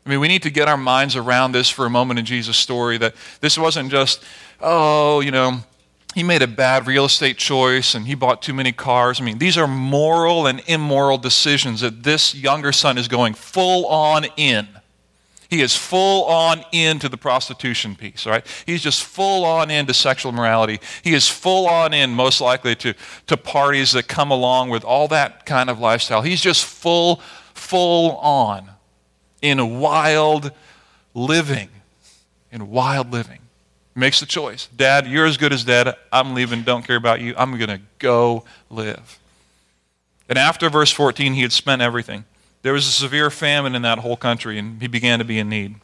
[0.06, 2.56] I mean, we need to get our minds around this for a moment in Jesus'
[2.56, 4.24] story that this wasn't just,
[4.62, 5.60] oh, you know,
[6.16, 9.20] he made a bad real estate choice and he bought too many cars.
[9.20, 13.86] I mean, these are moral and immoral decisions that this younger son is going full
[13.88, 14.70] on in.
[15.52, 18.48] He is full on into the prostitution piece, right?
[18.66, 20.80] He's just full on into sexual morality.
[21.04, 22.94] He is full on in, most likely, to,
[23.28, 26.22] to parties that come along with all that kind of lifestyle.
[26.22, 27.18] He's just full,
[27.54, 28.70] full on
[29.42, 30.54] in wild
[31.14, 31.68] living.
[32.50, 33.40] In wild living
[33.94, 34.70] makes the choice.
[34.74, 35.94] Dad, you're as good as dead.
[36.14, 36.64] I'm leaving.
[36.64, 37.34] Don't care about you.
[37.38, 39.20] I'm going to go live.
[40.30, 42.24] And after verse 14, he had spent everything.
[42.62, 45.50] There was a severe famine in that whole country, and he began to be in
[45.50, 45.76] need.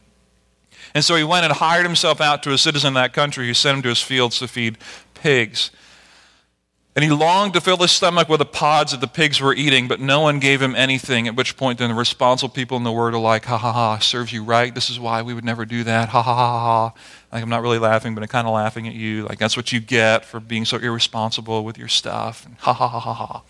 [0.94, 3.54] And so he went and hired himself out to a citizen in that country who
[3.54, 4.78] sent him to his fields to feed
[5.13, 5.72] pigs.
[6.96, 9.88] And he longed to fill his stomach with the pods that the pigs were eating,
[9.88, 11.28] but no one gave him anything.
[11.28, 14.00] At which point, then the responsible people in the word are like, ha ha ha,
[14.00, 14.74] serves you right.
[14.74, 16.10] This is why we would never do that.
[16.10, 16.94] Ha ha ha ha.
[17.32, 19.26] Like, I'm not really laughing, but I'm kind of laughing at you.
[19.28, 22.48] Like, that's what you get for being so irresponsible with your stuff.
[22.48, 23.44] And ha ha ha ha ha.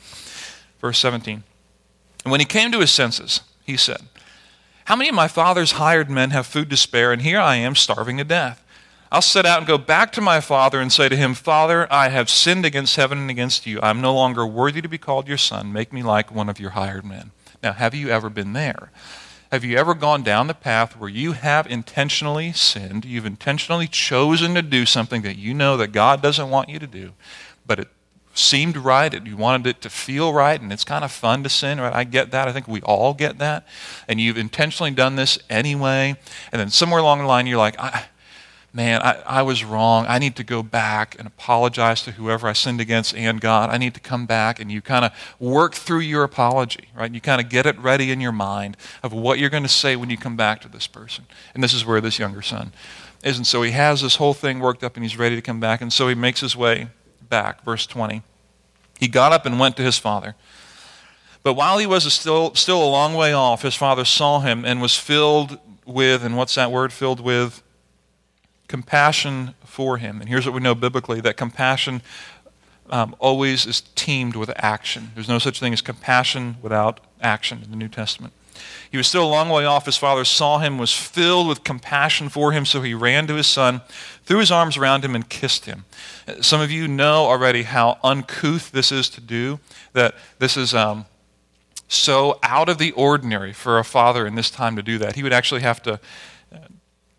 [0.81, 1.43] Verse 17.
[2.27, 4.01] And when he came to his senses, he said,
[4.83, 7.73] How many of my father's hired men have food to spare, and here I am
[7.73, 8.61] starving to death?
[9.09, 12.09] I'll set out and go back to my father and say to him, Father, I
[12.09, 13.79] have sinned against heaven and against you.
[13.81, 15.71] I'm no longer worthy to be called your son.
[15.71, 17.31] Make me like one of your hired men.
[17.63, 18.91] Now, have you ever been there?
[19.49, 23.05] Have you ever gone down the path where you have intentionally sinned?
[23.05, 26.87] You've intentionally chosen to do something that you know that God doesn't want you to
[26.87, 27.13] do,
[27.65, 27.87] but it
[28.37, 29.13] seemed right.
[29.13, 31.93] And you wanted it to feel right, and it's kind of fun to sin, right?
[31.93, 32.47] I get that.
[32.47, 33.67] I think we all get that.
[34.07, 36.15] And you've intentionally done this anyway.
[36.51, 37.77] And then somewhere along the line, you're like,
[38.73, 40.05] man, I, I was wrong.
[40.07, 43.71] I need to go back and apologize to whoever I sinned against and God.
[43.71, 44.59] I need to come back.
[44.59, 47.11] And you kind of work through your apology, right?
[47.11, 49.95] You kind of get it ready in your mind of what you're going to say
[49.95, 51.25] when you come back to this person.
[51.55, 52.71] And this is where this younger son
[53.23, 53.37] is.
[53.37, 55.81] And so he has this whole thing worked up and he's ready to come back.
[55.81, 56.89] And so he makes his way
[57.29, 57.63] back.
[57.63, 58.21] Verse 20.
[58.99, 60.35] He got up and went to his father.
[61.43, 64.81] But while he was still, still a long way off, his father saw him and
[64.81, 66.91] was filled with, and what's that word?
[66.91, 67.63] Filled with
[68.67, 70.19] compassion for him.
[70.19, 72.01] And here's what we know biblically that compassion
[72.89, 75.11] um, always is teamed with action.
[75.13, 78.33] There's no such thing as compassion without action in the New Testament.
[78.89, 79.85] He was still a long way off.
[79.85, 83.47] His father saw him, was filled with compassion for him, so he ran to his
[83.47, 83.81] son,
[84.25, 85.85] threw his arms around him, and kissed him.
[86.41, 89.59] Some of you know already how uncouth this is to do,
[89.93, 91.05] that this is um,
[91.87, 95.15] so out of the ordinary for a father in this time to do that.
[95.15, 95.99] He would actually have to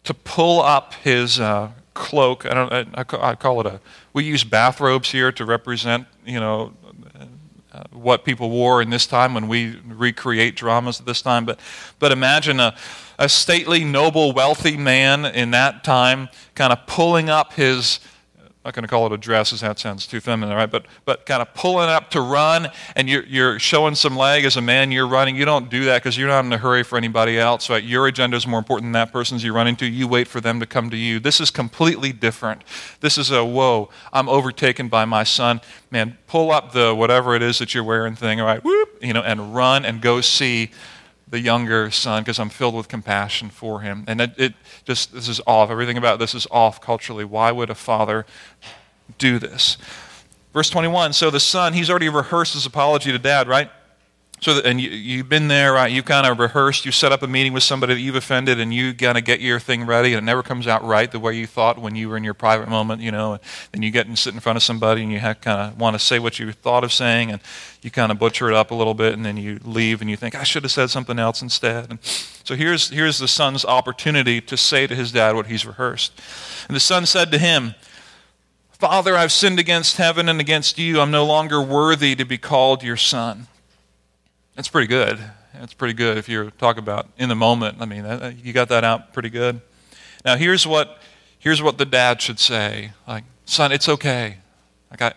[0.08, 2.46] to pull up his uh, cloak.
[2.46, 2.72] I don't.
[2.72, 3.78] I, I, call it a.
[4.14, 6.72] We use bathrobes here to represent, you know,
[7.78, 11.44] uh, what people wore in this time when we recreate dramas at this time.
[11.44, 11.60] But,
[12.00, 12.74] but imagine a,
[13.18, 18.00] a stately, noble, wealthy man in that time, kind of pulling up his
[18.68, 20.70] not going to call it a dress, as that sounds too feminine, right?
[20.70, 24.58] But, but kind of pulling up to run, and you're, you're showing some leg as
[24.58, 25.36] a man, you're running.
[25.36, 27.82] You don't do that because you're not in a hurry for anybody else, right?
[27.82, 29.86] Your agenda is more important than that person's you run into.
[29.86, 31.18] You wait for them to come to you.
[31.18, 32.62] This is completely different.
[33.00, 35.62] This is a, whoa, I'm overtaken by my son.
[35.90, 39.14] Man, pull up the whatever it is that you're wearing thing, all right, whoop, you
[39.14, 40.70] know, and run and go see
[41.30, 44.04] the younger son because I'm filled with compassion for him.
[44.06, 45.70] And it, it, just, this is off.
[45.70, 47.24] Everything about this is off culturally.
[47.24, 48.26] Why would a father
[49.18, 49.76] do this?
[50.52, 53.70] Verse 21 So the son, he's already rehearsed his apology to dad, right?
[54.40, 55.90] So, that, and you, you've been there, right?
[55.90, 56.86] You kind of rehearsed.
[56.86, 59.40] You set up a meeting with somebody that you've offended, and you kind of get
[59.40, 62.08] your thing ready, and it never comes out right the way you thought when you
[62.08, 63.32] were in your private moment, you know.
[63.32, 65.94] And then you get and sit in front of somebody, and you kind of want
[65.94, 67.40] to say what you thought of saying, and
[67.82, 70.16] you kind of butcher it up a little bit, and then you leave, and you
[70.16, 71.90] think I should have said something else instead.
[71.90, 76.12] And so here's here's the son's opportunity to say to his dad what he's rehearsed.
[76.68, 77.74] And the son said to him.
[78.70, 81.00] Father, I've sinned against heaven and against you.
[81.00, 83.48] I'm no longer worthy to be called your son.
[84.58, 85.20] That's pretty good.
[85.54, 87.76] That's pretty good if you're talking about in the moment.
[87.78, 88.04] I mean,
[88.42, 89.60] you got that out pretty good.
[90.24, 90.98] Now, here's what,
[91.38, 94.38] here's what the dad should say like, son, it's okay.
[94.90, 95.12] Like, I,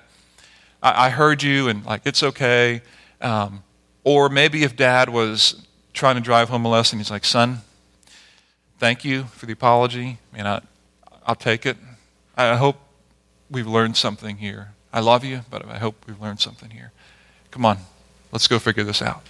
[0.83, 2.83] I heard you, and like, it's okay.
[3.19, 3.63] Um,
[4.03, 7.61] or maybe if dad was trying to drive home a lesson, he's like, son,
[8.77, 10.19] thank you for the apology.
[10.35, 10.61] and I,
[11.25, 11.77] I'll take it.
[12.37, 12.75] I hope
[13.49, 14.73] we've learned something here.
[14.93, 16.91] I love you, but I hope we've learned something here.
[17.49, 17.79] Come on,
[18.31, 19.21] let's go figure this out.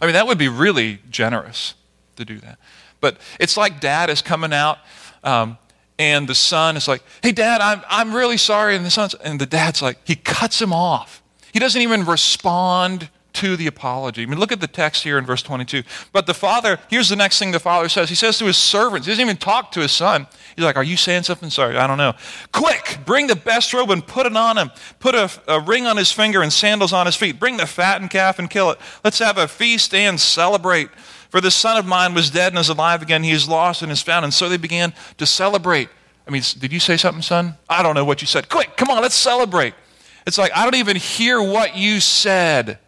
[0.00, 1.74] I mean, that would be really generous
[2.16, 2.58] to do that.
[3.00, 4.78] But it's like dad is coming out,
[5.24, 5.58] um,
[5.98, 8.76] and the son is like, hey, dad, I'm, I'm really sorry.
[8.76, 11.22] And the son's, and the dad's like, he cuts him off.
[11.52, 14.22] He doesn't even respond to the apology.
[14.22, 15.82] I mean, look at the text here in verse 22.
[16.12, 18.08] But the father, here's the next thing the father says.
[18.08, 20.26] He says to his servants, he doesn't even talk to his son.
[20.56, 21.50] He's like, Are you saying something?
[21.50, 22.14] Sorry, I don't know.
[22.52, 24.70] Quick, bring the best robe and put it on him.
[24.98, 27.38] Put a, a ring on his finger and sandals on his feet.
[27.38, 28.78] Bring the fattened calf and kill it.
[29.04, 30.90] Let's have a feast and celebrate.
[31.30, 33.22] For this son of mine was dead and is alive again.
[33.22, 34.24] He is lost and is found.
[34.24, 35.88] And so they began to celebrate.
[36.26, 37.54] I mean, did you say something, son?
[37.68, 38.48] I don't know what you said.
[38.48, 39.74] Quick, come on, let's celebrate.
[40.26, 42.78] It's like, I don't even hear what you said.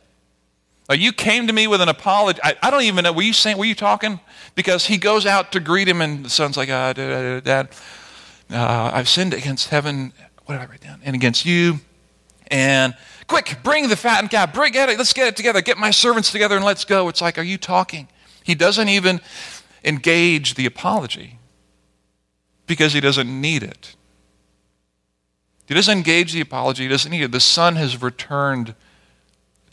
[0.92, 2.38] Uh, you came to me with an apology.
[2.44, 3.14] I, I, don't even know.
[3.14, 3.56] Were you saying?
[3.56, 4.20] Were you talking?
[4.54, 7.68] Because he goes out to greet him, and the son's like, ah, Dad, dad
[8.50, 10.12] uh, I've sinned against heaven.
[10.44, 11.00] What did I write down?
[11.02, 11.80] And against you.
[12.48, 12.94] And
[13.26, 14.52] quick, bring the fattened calf.
[14.52, 14.98] Bring it.
[14.98, 15.62] Let's get it together.
[15.62, 17.08] Get my servants together and let's go.
[17.08, 18.08] It's like, are you talking?
[18.44, 19.22] He doesn't even
[19.82, 21.38] engage the apology
[22.66, 23.96] because he doesn't need it.
[25.64, 26.82] He doesn't engage the apology.
[26.82, 27.32] He doesn't need it.
[27.32, 28.74] The son has returned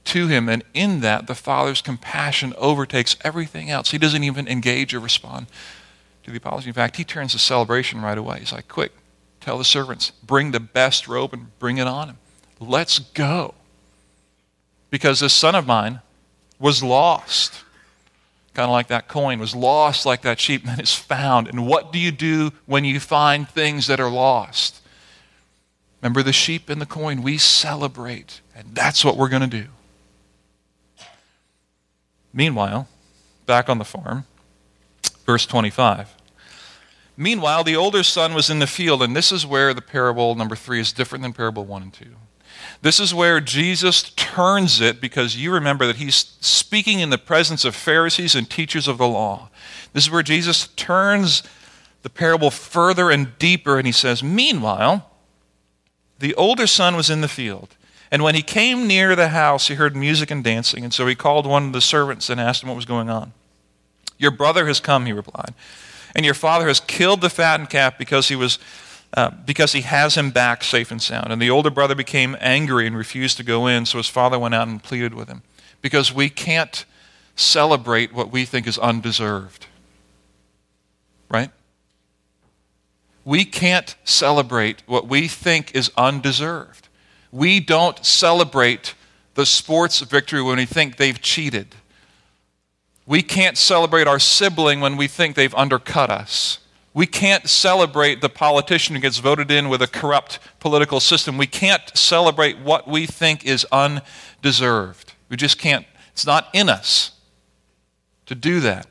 [0.06, 0.50] to him.
[0.50, 3.92] And in that, the Father's compassion overtakes everything else.
[3.92, 5.48] He doesn't even engage or respond
[6.24, 6.68] to the apology.
[6.68, 8.40] In fact, he turns to celebration right away.
[8.40, 8.92] He's like, quick,
[9.40, 12.18] tell the servants, bring the best robe and bring it on him.
[12.60, 13.54] Let's go.
[14.90, 16.02] Because this son of mine
[16.60, 17.64] was lost.
[18.54, 21.48] Kind of like that coin was lost like that sheep and then is found.
[21.48, 24.82] And what do you do when you find things that are lost?
[26.02, 27.22] Remember the sheep and the coin?
[27.22, 28.42] We celebrate.
[28.56, 29.68] And that's what we're going to do.
[32.34, 32.88] Meanwhile,
[33.46, 34.26] back on the farm,
[35.26, 36.16] verse 25.
[37.18, 40.56] Meanwhile, the older son was in the field, and this is where the parable number
[40.56, 42.16] three is different than parable one and two.
[42.82, 47.66] This is where Jesus turns it because you remember that he's speaking in the presence
[47.66, 49.50] of Pharisees and teachers of the law.
[49.94, 51.44] This is where Jesus turns
[52.04, 55.10] the parable further and deeper, and he says, Meanwhile,
[56.20, 57.76] the older son was in the field.
[58.12, 60.84] And when he came near the house, he heard music and dancing.
[60.84, 63.34] And so he called one of the servants and asked him what was going on.
[64.18, 65.54] Your brother has come, he replied,
[66.16, 68.60] and your father has killed the fattened calf because he was.
[69.12, 71.34] Uh, because he has him back safe and sound.
[71.34, 74.54] And the older brother became angry and refused to go in, so his father went
[74.54, 75.42] out and pleaded with him.
[75.82, 76.86] Because we can't
[77.36, 79.66] celebrate what we think is undeserved.
[81.28, 81.50] Right?
[83.26, 86.89] We can't celebrate what we think is undeserved.
[87.32, 88.96] We don't celebrate
[89.36, 91.76] the sports victory when we think they've cheated.
[93.06, 96.60] We can't celebrate our sibling when we think they've undercut us.
[96.94, 101.38] We can't celebrate the politician who gets voted in with a corrupt political system.
[101.38, 105.14] We can't celebrate what we think is undeserved.
[105.30, 105.86] We just can't.
[106.12, 107.12] It's not in us
[108.26, 108.88] to do that.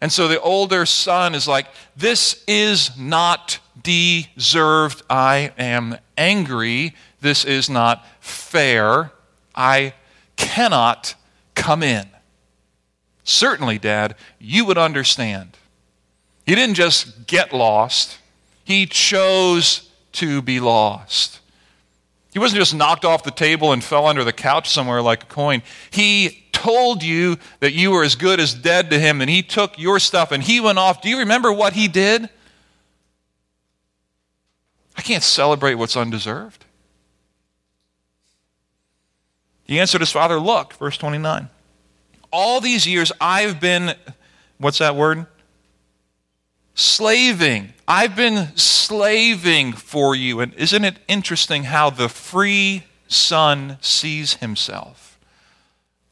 [0.00, 1.66] And so the older son is like,
[1.96, 5.02] This is not deserved.
[5.10, 9.12] I am angry this is not fair.
[9.54, 9.94] I
[10.36, 11.14] cannot
[11.54, 12.06] come in.
[13.24, 15.56] Certainly, Dad, you would understand.
[16.46, 18.18] He didn't just get lost,
[18.64, 21.40] he chose to be lost.
[22.32, 25.26] He wasn't just knocked off the table and fell under the couch somewhere like a
[25.26, 25.62] coin.
[25.90, 29.78] He told you that you were as good as dead to him, and he took
[29.78, 31.02] your stuff and he went off.
[31.02, 32.28] Do you remember what he did?
[34.96, 36.64] I can't celebrate what's undeserved.
[39.70, 41.48] He answered his father, Look, verse 29.
[42.32, 43.94] All these years I've been,
[44.58, 45.26] what's that word?
[46.74, 47.72] Slaving.
[47.86, 50.40] I've been slaving for you.
[50.40, 55.20] And isn't it interesting how the free son sees himself?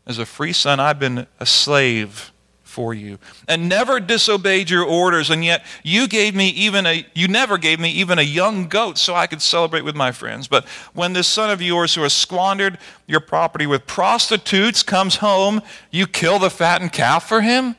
[0.06, 2.30] As a free son, I've been a slave
[2.78, 5.30] for you and never disobeyed your orders.
[5.30, 8.98] And yet you gave me even a you never gave me even a young goat
[8.98, 10.46] so I could celebrate with my friends.
[10.46, 10.64] But
[10.94, 15.60] when this son of yours who has squandered your property with prostitutes comes home
[15.90, 17.74] you kill the fattened calf for him?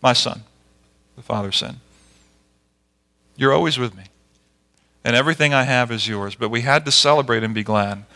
[0.00, 0.44] My son
[1.16, 1.76] the father said
[3.36, 4.04] you're always with me
[5.04, 6.34] and everything I have is yours.
[6.34, 8.06] But we had to celebrate and be glad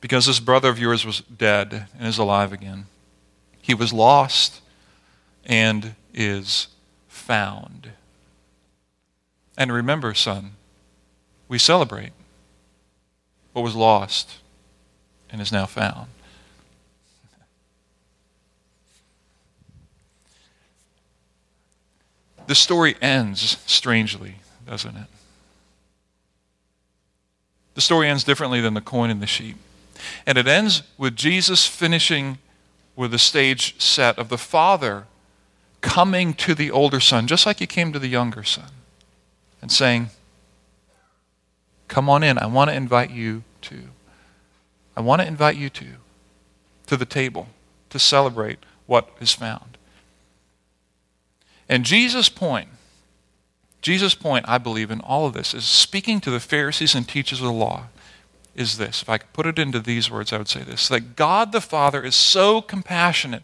[0.00, 2.86] because this brother of yours was dead and is alive again.
[3.60, 4.60] He was lost
[5.44, 6.68] and is
[7.08, 7.90] found.
[9.56, 10.52] And remember, son,
[11.48, 12.12] we celebrate
[13.52, 14.38] what was lost
[15.30, 16.08] and is now found.
[22.46, 24.36] The story ends strangely,
[24.66, 25.06] doesn't it?
[27.74, 29.56] The story ends differently than the coin and the sheep.
[30.26, 32.38] And it ends with Jesus finishing
[32.96, 35.06] with the stage set of the father
[35.80, 38.70] coming to the older son, just like he came to the younger son,
[39.62, 40.10] and saying,
[41.88, 42.38] Come on in.
[42.38, 43.82] I want to invite you to.
[44.96, 45.86] I want to invite you to,
[46.86, 47.48] to the table
[47.88, 49.76] to celebrate what is found.
[51.68, 52.68] And Jesus' point,
[53.82, 57.40] Jesus' point, I believe, in all of this is speaking to the Pharisees and teachers
[57.40, 57.86] of the law
[58.54, 59.02] is this.
[59.02, 61.60] If I could put it into these words, I would say this that God the
[61.60, 63.42] Father is so compassionate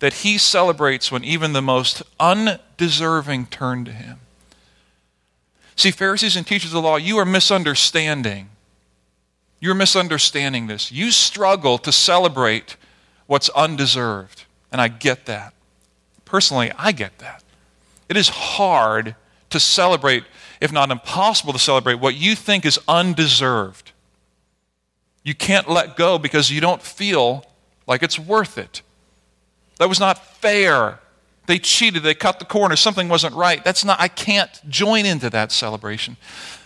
[0.00, 4.20] that he celebrates when even the most undeserving turn to him.
[5.76, 8.48] See, Pharisees and teachers of the law, you are misunderstanding.
[9.60, 10.92] You're misunderstanding this.
[10.92, 12.76] You struggle to celebrate
[13.26, 14.44] what's undeserved.
[14.70, 15.54] And I get that.
[16.24, 17.42] Personally, I get that.
[18.08, 19.14] It is hard
[19.50, 20.24] to celebrate,
[20.60, 23.92] if not impossible to celebrate, what you think is undeserved.
[25.28, 27.44] You can't let go because you don't feel
[27.86, 28.80] like it's worth it.
[29.78, 31.00] That was not fair.
[31.44, 33.62] They cheated, they cut the corner, something wasn't right.
[33.62, 36.16] That's not, I can't join into that celebration.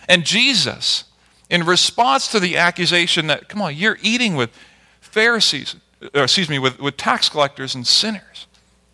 [0.07, 1.03] And Jesus,
[1.49, 4.49] in response to the accusation that, come on, you're eating with
[5.01, 5.75] Pharisees,
[6.15, 8.47] or excuse me, with, with tax collectors and sinners.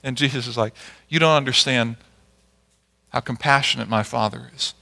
[0.03, 0.73] And Jesus is like,
[1.10, 1.97] you don't understand
[3.10, 4.73] how compassionate my Father is.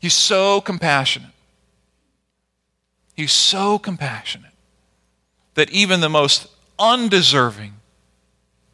[0.00, 1.30] He's so compassionate
[3.14, 4.52] He's so compassionate
[5.54, 6.48] that even the most
[6.78, 7.74] undeserving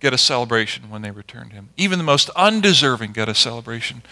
[0.01, 1.69] get a celebration when they return to Him.
[1.77, 4.03] Even the most undeserving get a celebration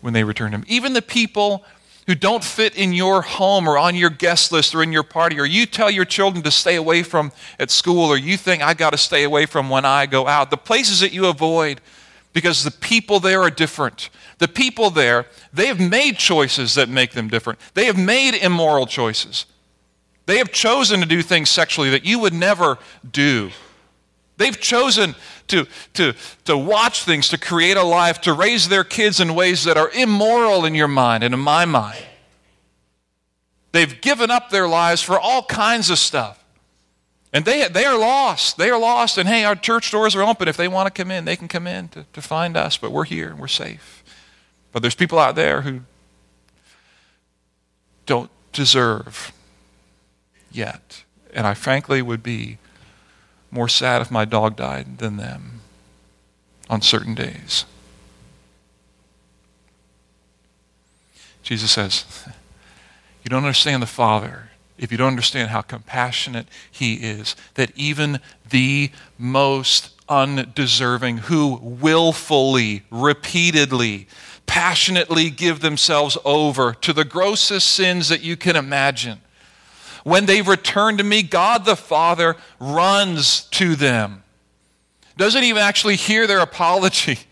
[0.00, 0.64] when they return to Him.
[0.68, 1.64] Even the people
[2.06, 5.38] who don't fit in your home or on your guest list or in your party,
[5.38, 8.74] or you tell your children to stay away from at school, or you think I
[8.74, 11.80] got to stay away from when I go out, the places that you avoid
[12.32, 14.10] because the people there are different.
[14.38, 17.58] The people there, they have made choices that make them different.
[17.74, 19.46] They have made immoral choices.
[20.26, 22.78] They have chosen to do things sexually that you would never
[23.10, 23.50] do.
[24.36, 25.14] They've chosen
[25.48, 29.64] to, to, to watch things, to create a life, to raise their kids in ways
[29.64, 32.04] that are immoral in your mind and in my mind.
[33.72, 36.42] They've given up their lives for all kinds of stuff.
[37.32, 38.58] And they, they are lost.
[38.58, 39.16] They are lost.
[39.16, 40.48] And hey, our church doors are open.
[40.48, 42.92] If they want to come in, they can come in to, to find us, but
[42.92, 44.04] we're here and we're safe.
[44.70, 45.80] But there's people out there who
[48.04, 49.32] don't deserve
[50.54, 51.04] yet.
[51.32, 52.58] And I frankly would be
[53.50, 55.60] more sad if my dog died than them
[56.68, 57.64] on certain days.
[61.42, 62.04] Jesus says,
[63.24, 68.20] You don't understand the Father if you don't understand how compassionate He is, that even
[68.48, 74.08] the most undeserving, who willfully, repeatedly,
[74.46, 79.20] passionately give themselves over to the grossest sins that you can imagine
[80.04, 84.22] when they return to me, God the Father runs to them.
[85.16, 87.18] Doesn't even actually hear their apology.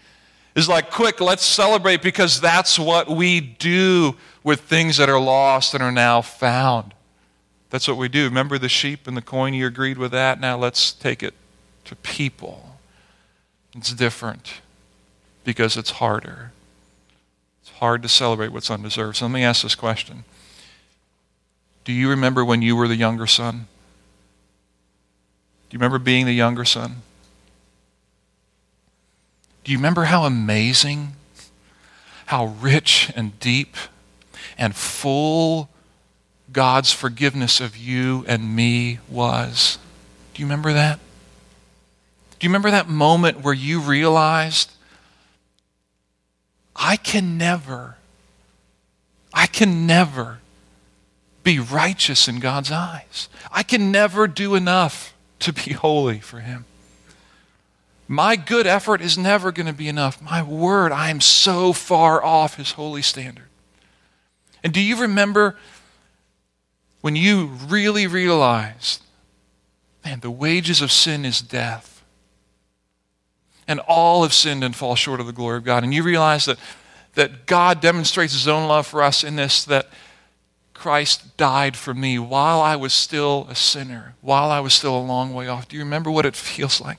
[0.56, 5.74] Is like, quick, let's celebrate because that's what we do with things that are lost
[5.74, 6.92] and are now found.
[7.70, 8.24] That's what we do.
[8.24, 9.54] Remember the sheep and the coin?
[9.54, 10.40] You agreed with that.
[10.40, 11.34] Now let's take it
[11.84, 12.78] to people.
[13.76, 14.54] It's different
[15.44, 16.50] because it's harder.
[17.62, 19.18] It's hard to celebrate what's undeserved.
[19.18, 20.24] So let me ask this question
[21.90, 23.66] Do you remember when you were the younger son?
[25.68, 27.02] Do you remember being the younger son?
[29.64, 31.16] Do you remember how amazing,
[32.26, 33.74] how rich and deep
[34.56, 35.68] and full
[36.52, 39.78] God's forgiveness of you and me was?
[40.32, 41.00] Do you remember that?
[42.38, 44.70] Do you remember that moment where you realized,
[46.76, 47.96] I can never,
[49.34, 50.38] I can never
[51.50, 53.28] be righteous in God's eyes.
[53.50, 56.64] I can never do enough to be holy for Him.
[58.06, 60.22] My good effort is never going to be enough.
[60.22, 63.48] My word, I am so far off His holy standard.
[64.62, 65.56] And do you remember
[67.00, 69.02] when you really realized,
[70.04, 72.04] man, the wages of sin is death?
[73.66, 75.82] And all have sinned and fall short of the glory of God.
[75.82, 76.58] And you realize that,
[77.14, 79.88] that God demonstrates His own love for us in this that
[80.80, 84.98] Christ died for me while I was still a sinner, while I was still a
[84.98, 85.68] long way off.
[85.68, 86.96] Do you remember what it feels like?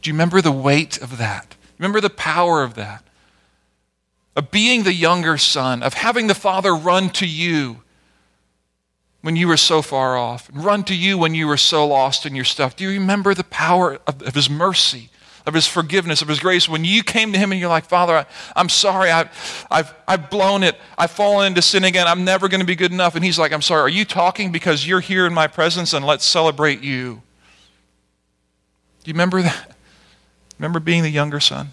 [0.00, 1.54] Do you remember the weight of that?
[1.78, 3.04] Remember the power of that?
[4.34, 7.82] Of being the younger son, of having the Father run to you
[9.20, 12.24] when you were so far off, and run to you when you were so lost
[12.24, 12.76] in your stuff.
[12.76, 15.10] Do you remember the power of, of His mercy?
[15.48, 16.68] Of his forgiveness, of his grace.
[16.68, 20.28] When you came to him and you're like, Father, I, am sorry, I've, I've, I've
[20.28, 20.76] blown it.
[20.98, 22.06] I've fallen into sin again.
[22.06, 23.14] I'm never going to be good enough.
[23.14, 26.04] And he's like, I'm sorry, are you talking because you're here in my presence and
[26.04, 27.22] let's celebrate you?
[29.02, 29.74] Do you remember that?
[30.58, 31.70] Remember being the younger son?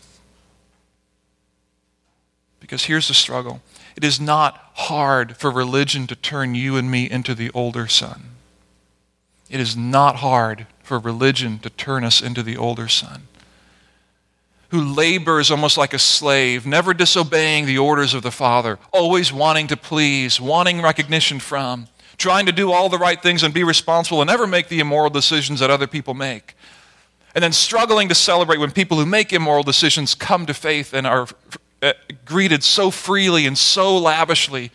[2.62, 3.62] Because here's the struggle
[3.98, 8.30] it is not hard for religion to turn you and me into the older son.
[9.50, 13.24] It is not hard for religion to turn us into the older son
[14.76, 19.68] who labors almost like a slave, never disobeying the orders of the Father, always wanting
[19.68, 24.22] to please, wanting recognition from, trying to do all the right things and be responsible
[24.22, 26.56] and never make the immoral decisions that other people make.
[27.34, 31.08] And then struggling to celebrate when people who make immoral decisions come to faith and
[31.08, 31.28] are
[31.82, 31.94] uh,
[32.26, 34.72] greeted so freely and so lavishly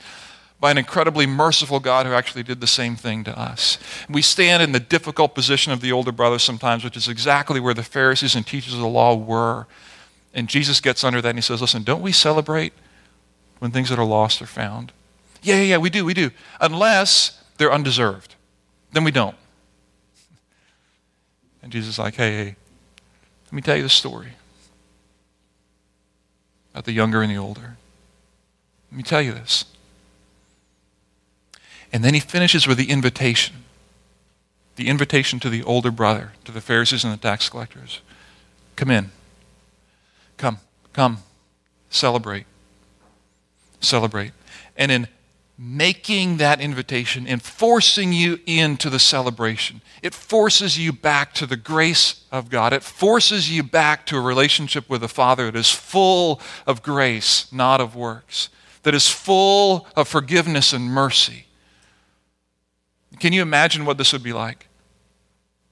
[0.60, 3.76] by an incredibly merciful God who actually did the same thing to us.
[4.08, 7.74] We stand in the difficult position of the older brother sometimes, which is exactly where
[7.74, 9.66] the Pharisees and teachers of the law were.
[10.32, 12.72] And Jesus gets under that and he says, Listen, don't we celebrate
[13.58, 14.92] when things that are lost are found?
[15.42, 16.30] Yeah, yeah, yeah, we do, we do.
[16.60, 18.34] Unless they're undeserved.
[18.92, 19.36] Then we don't.
[21.62, 22.56] And Jesus is like, Hey, hey,
[23.46, 24.32] let me tell you the story
[26.72, 27.76] about the younger and the older.
[28.90, 29.64] Let me tell you this.
[31.92, 33.64] And then he finishes with the invitation
[34.80, 38.00] the invitation to the older brother, to the Pharisees and the tax collectors.
[38.76, 39.10] Come in.
[40.40, 40.56] Come,
[40.94, 41.18] come,
[41.90, 42.46] celebrate.
[43.80, 44.32] Celebrate.
[44.74, 45.06] And in
[45.58, 51.58] making that invitation, in forcing you into the celebration, it forces you back to the
[51.58, 52.72] grace of God.
[52.72, 57.52] It forces you back to a relationship with the Father that is full of grace,
[57.52, 58.48] not of works,
[58.84, 61.44] that is full of forgiveness and mercy.
[63.18, 64.68] Can you imagine what this would be like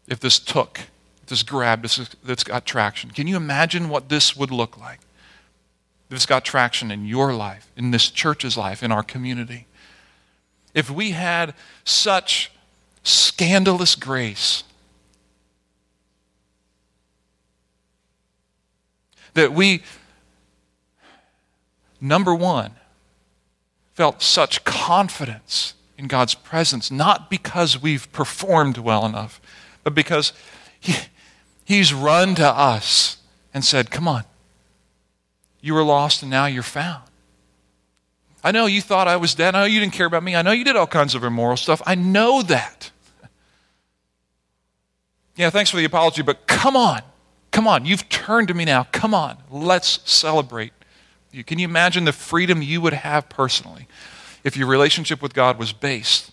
[0.09, 0.81] if this took?
[1.29, 3.11] This grab this, that's got traction.
[3.11, 5.01] Can you imagine what this would look like?
[6.09, 9.67] This got traction in your life, in this church's life, in our community.
[10.75, 11.55] If we had
[11.85, 12.51] such
[13.03, 14.65] scandalous grace
[19.35, 19.83] that we,
[22.01, 22.73] number one,
[23.95, 29.41] felt such confidence in God's presence, not because we've performed well enough,
[29.85, 30.33] but because
[30.81, 30.95] He,
[31.69, 33.19] He's run to us
[33.53, 34.25] and said, Come on.
[35.61, 37.03] You were lost and now you're found.
[38.43, 39.55] I know you thought I was dead.
[39.55, 40.35] I know you didn't care about me.
[40.35, 41.83] I know you did all kinds of immoral stuff.
[41.85, 42.91] I know that.
[45.37, 47.01] Yeah, thanks for the apology, but come on.
[47.53, 47.85] Come on.
[47.85, 48.89] You've turned to me now.
[48.91, 49.37] Come on.
[49.53, 50.73] Let's celebrate
[51.31, 51.45] you.
[51.45, 53.87] Can you imagine the freedom you would have personally
[54.43, 56.33] if your relationship with God was based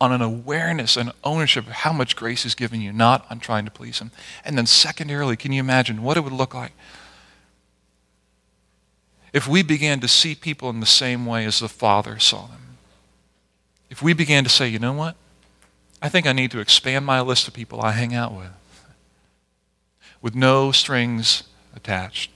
[0.00, 3.64] on an awareness and ownership of how much grace is given you, not on trying
[3.64, 4.10] to please Him.
[4.44, 6.72] And then, secondarily, can you imagine what it would look like
[9.32, 12.76] if we began to see people in the same way as the Father saw them?
[13.88, 15.16] If we began to say, you know what?
[16.02, 18.50] I think I need to expand my list of people I hang out with
[20.24, 21.42] with no strings
[21.76, 22.30] attached.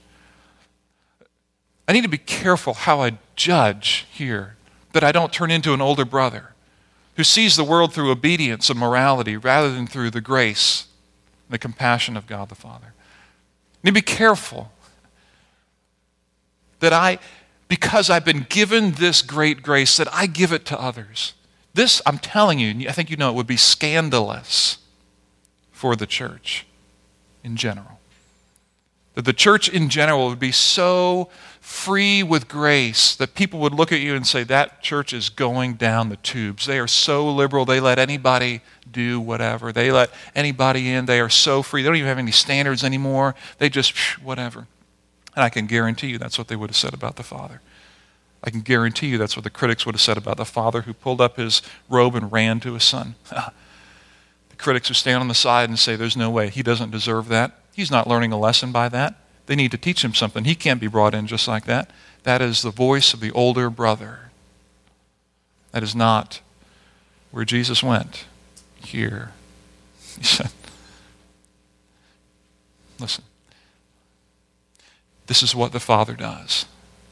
[1.87, 4.57] I need to be careful how I judge here,
[4.93, 6.53] that I don't turn into an older brother
[7.15, 10.87] who sees the world through obedience and morality rather than through the grace
[11.47, 12.93] and the compassion of God the Father.
[13.83, 14.71] need to be careful
[16.79, 17.19] that I,
[17.67, 21.33] because I've been given this great grace, that I give it to others.
[21.73, 24.77] This, I'm telling you, I think you know it would be scandalous
[25.71, 26.65] for the church
[27.43, 27.99] in general.
[29.15, 31.29] That the church in general would be so
[31.69, 35.75] free with grace that people would look at you and say, That church is going
[35.75, 36.65] down the tubes.
[36.65, 38.61] They are so liberal, they let anybody
[38.91, 39.71] do whatever.
[39.71, 41.05] They let anybody in.
[41.05, 41.83] They are so free.
[41.83, 43.35] They don't even have any standards anymore.
[43.59, 44.67] They just, whatever.
[45.35, 47.61] And I can guarantee you that's what they would have said about the Father.
[48.43, 50.93] I can guarantee you that's what the critics would have said about the father who
[50.93, 53.15] pulled up his robe and ran to his son.
[53.29, 56.49] the critics who stand on the side and say, There's no way.
[56.49, 57.59] He doesn't deserve that.
[57.73, 59.15] He's not learning a lesson by that.
[59.49, 60.45] They need to teach him something.
[60.45, 61.89] He can't be brought in just like that.
[62.21, 64.29] That is the voice of the older brother.
[65.71, 66.41] That is not
[67.31, 68.25] where Jesus went.
[68.75, 69.31] Here.
[70.15, 70.51] He said,
[72.99, 73.23] Listen,
[75.25, 76.65] this is what the Father does.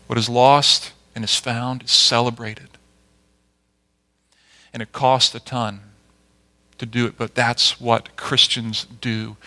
[0.06, 2.70] What is lost and is found is celebrated.
[4.72, 5.80] And it costs a ton
[6.78, 9.38] to do it, but that's what Christians do.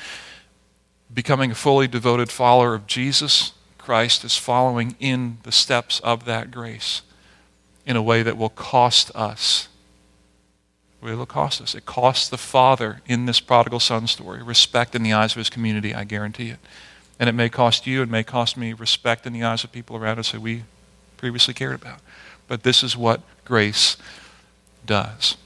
[1.13, 6.51] Becoming a fully devoted follower of Jesus Christ is following in the steps of that
[6.51, 7.03] grace
[7.85, 9.69] in a way that will cost us.
[11.03, 11.75] It will cost us.
[11.75, 15.51] It costs the father in this prodigal son story respect in the eyes of his
[15.51, 16.61] community, I guarantee it.
[17.19, 19.97] And it may cost you, it may cost me respect in the eyes of people
[19.97, 20.63] around us who we
[21.17, 22.01] previously cared about.
[22.47, 23.97] But this is what grace
[24.87, 25.37] does.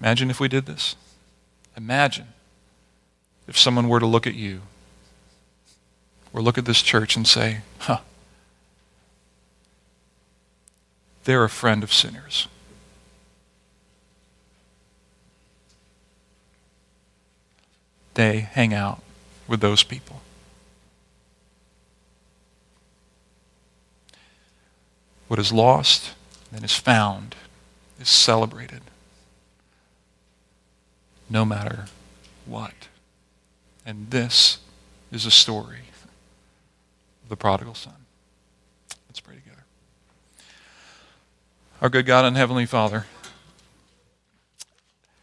[0.00, 0.96] Imagine if we did this.
[1.76, 2.33] Imagine
[3.46, 4.62] if someone were to look at you
[6.32, 8.00] or look at this church and say, huh,
[11.24, 12.48] they're a friend of sinners.
[18.14, 19.02] They hang out
[19.48, 20.22] with those people.
[25.28, 26.12] What is lost
[26.52, 27.34] and is found
[28.00, 28.82] is celebrated
[31.28, 31.86] no matter
[32.46, 32.88] what.
[33.86, 34.58] And this
[35.12, 35.80] is a story
[37.22, 37.94] of the prodigal son.
[39.08, 39.64] Let's pray together.
[41.82, 43.06] Our good God and Heavenly Father,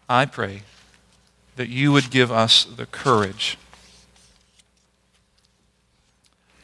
[0.07, 0.63] I pray
[1.55, 3.57] that you would give us the courage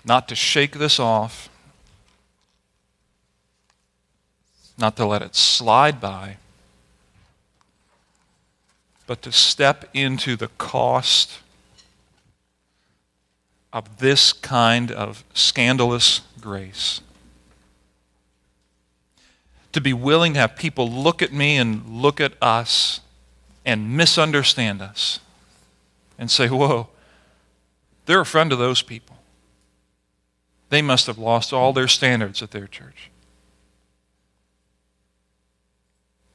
[0.06, 1.50] not to shake this off
[4.78, 6.38] not to let it slide by,
[9.08, 11.39] but to step into the cost
[13.74, 17.01] of this kind of scandalous grace.
[19.74, 23.01] To be willing to have people look at me and look at us
[23.65, 25.20] and misunderstand us
[26.18, 26.88] and say, Whoa,
[28.05, 29.18] they're a friend of those people.
[30.70, 33.09] They must have lost all their standards at their church.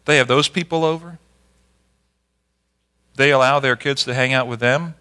[0.04, 1.18] They have those people over.
[3.14, 4.94] They allow their kids to hang out with them.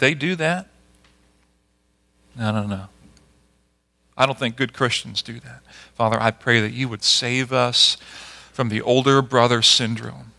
[0.00, 0.66] They do that.
[2.36, 2.86] No, no, no.
[4.16, 5.62] I don't think good Christians do that.
[5.94, 7.96] Father, I pray that you would save us
[8.52, 10.32] from the older brother syndrome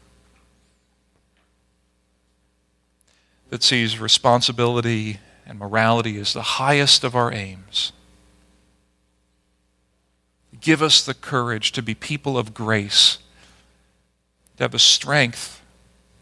[3.49, 7.93] that sees responsibility and morality as the highest of our aims
[10.61, 13.17] give us the courage to be people of grace,
[14.57, 15.61] to have the strength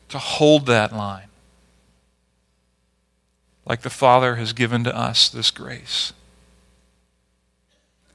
[0.07, 1.28] to hold that line.
[3.69, 6.11] Like the Father has given to us this grace.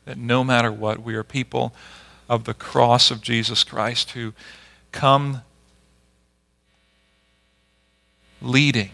[0.05, 1.73] That no matter what, we are people
[2.29, 4.35] of the cross of Jesus Christ who
[4.93, 5.41] come
[8.43, 8.91] leading,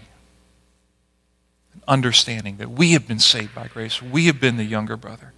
[1.89, 4.01] understanding that we have been saved by grace.
[4.01, 5.33] We have been the younger brother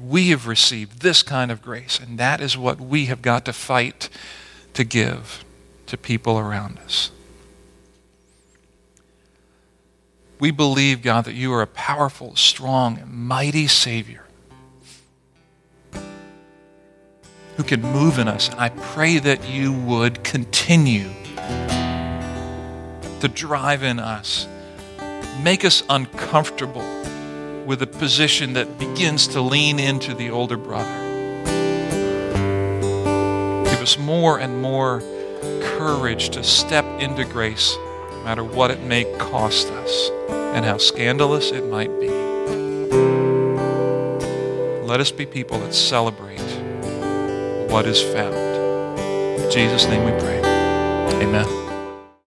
[0.00, 3.52] we have received this kind of grace, and that is what we have got to
[3.52, 4.08] fight
[4.74, 5.44] to give
[5.86, 7.10] to people around us.
[10.40, 14.24] We believe, God, that you are a powerful, strong, mighty Savior
[17.56, 18.48] who can move in us.
[18.48, 21.10] And I pray that you would continue
[23.20, 24.48] to drive in us,
[25.42, 26.88] make us uncomfortable
[27.66, 30.88] with a position that begins to lean into the older brother.
[33.64, 35.00] Give us more and more
[35.60, 37.76] courage to step into grace,
[38.20, 42.08] no matter what it may cost us and how scandalous it might be.
[44.86, 46.38] Let us be people that celebrate
[47.70, 48.34] what is found.
[49.40, 50.40] In Jesus' name we pray.
[51.22, 51.59] Amen.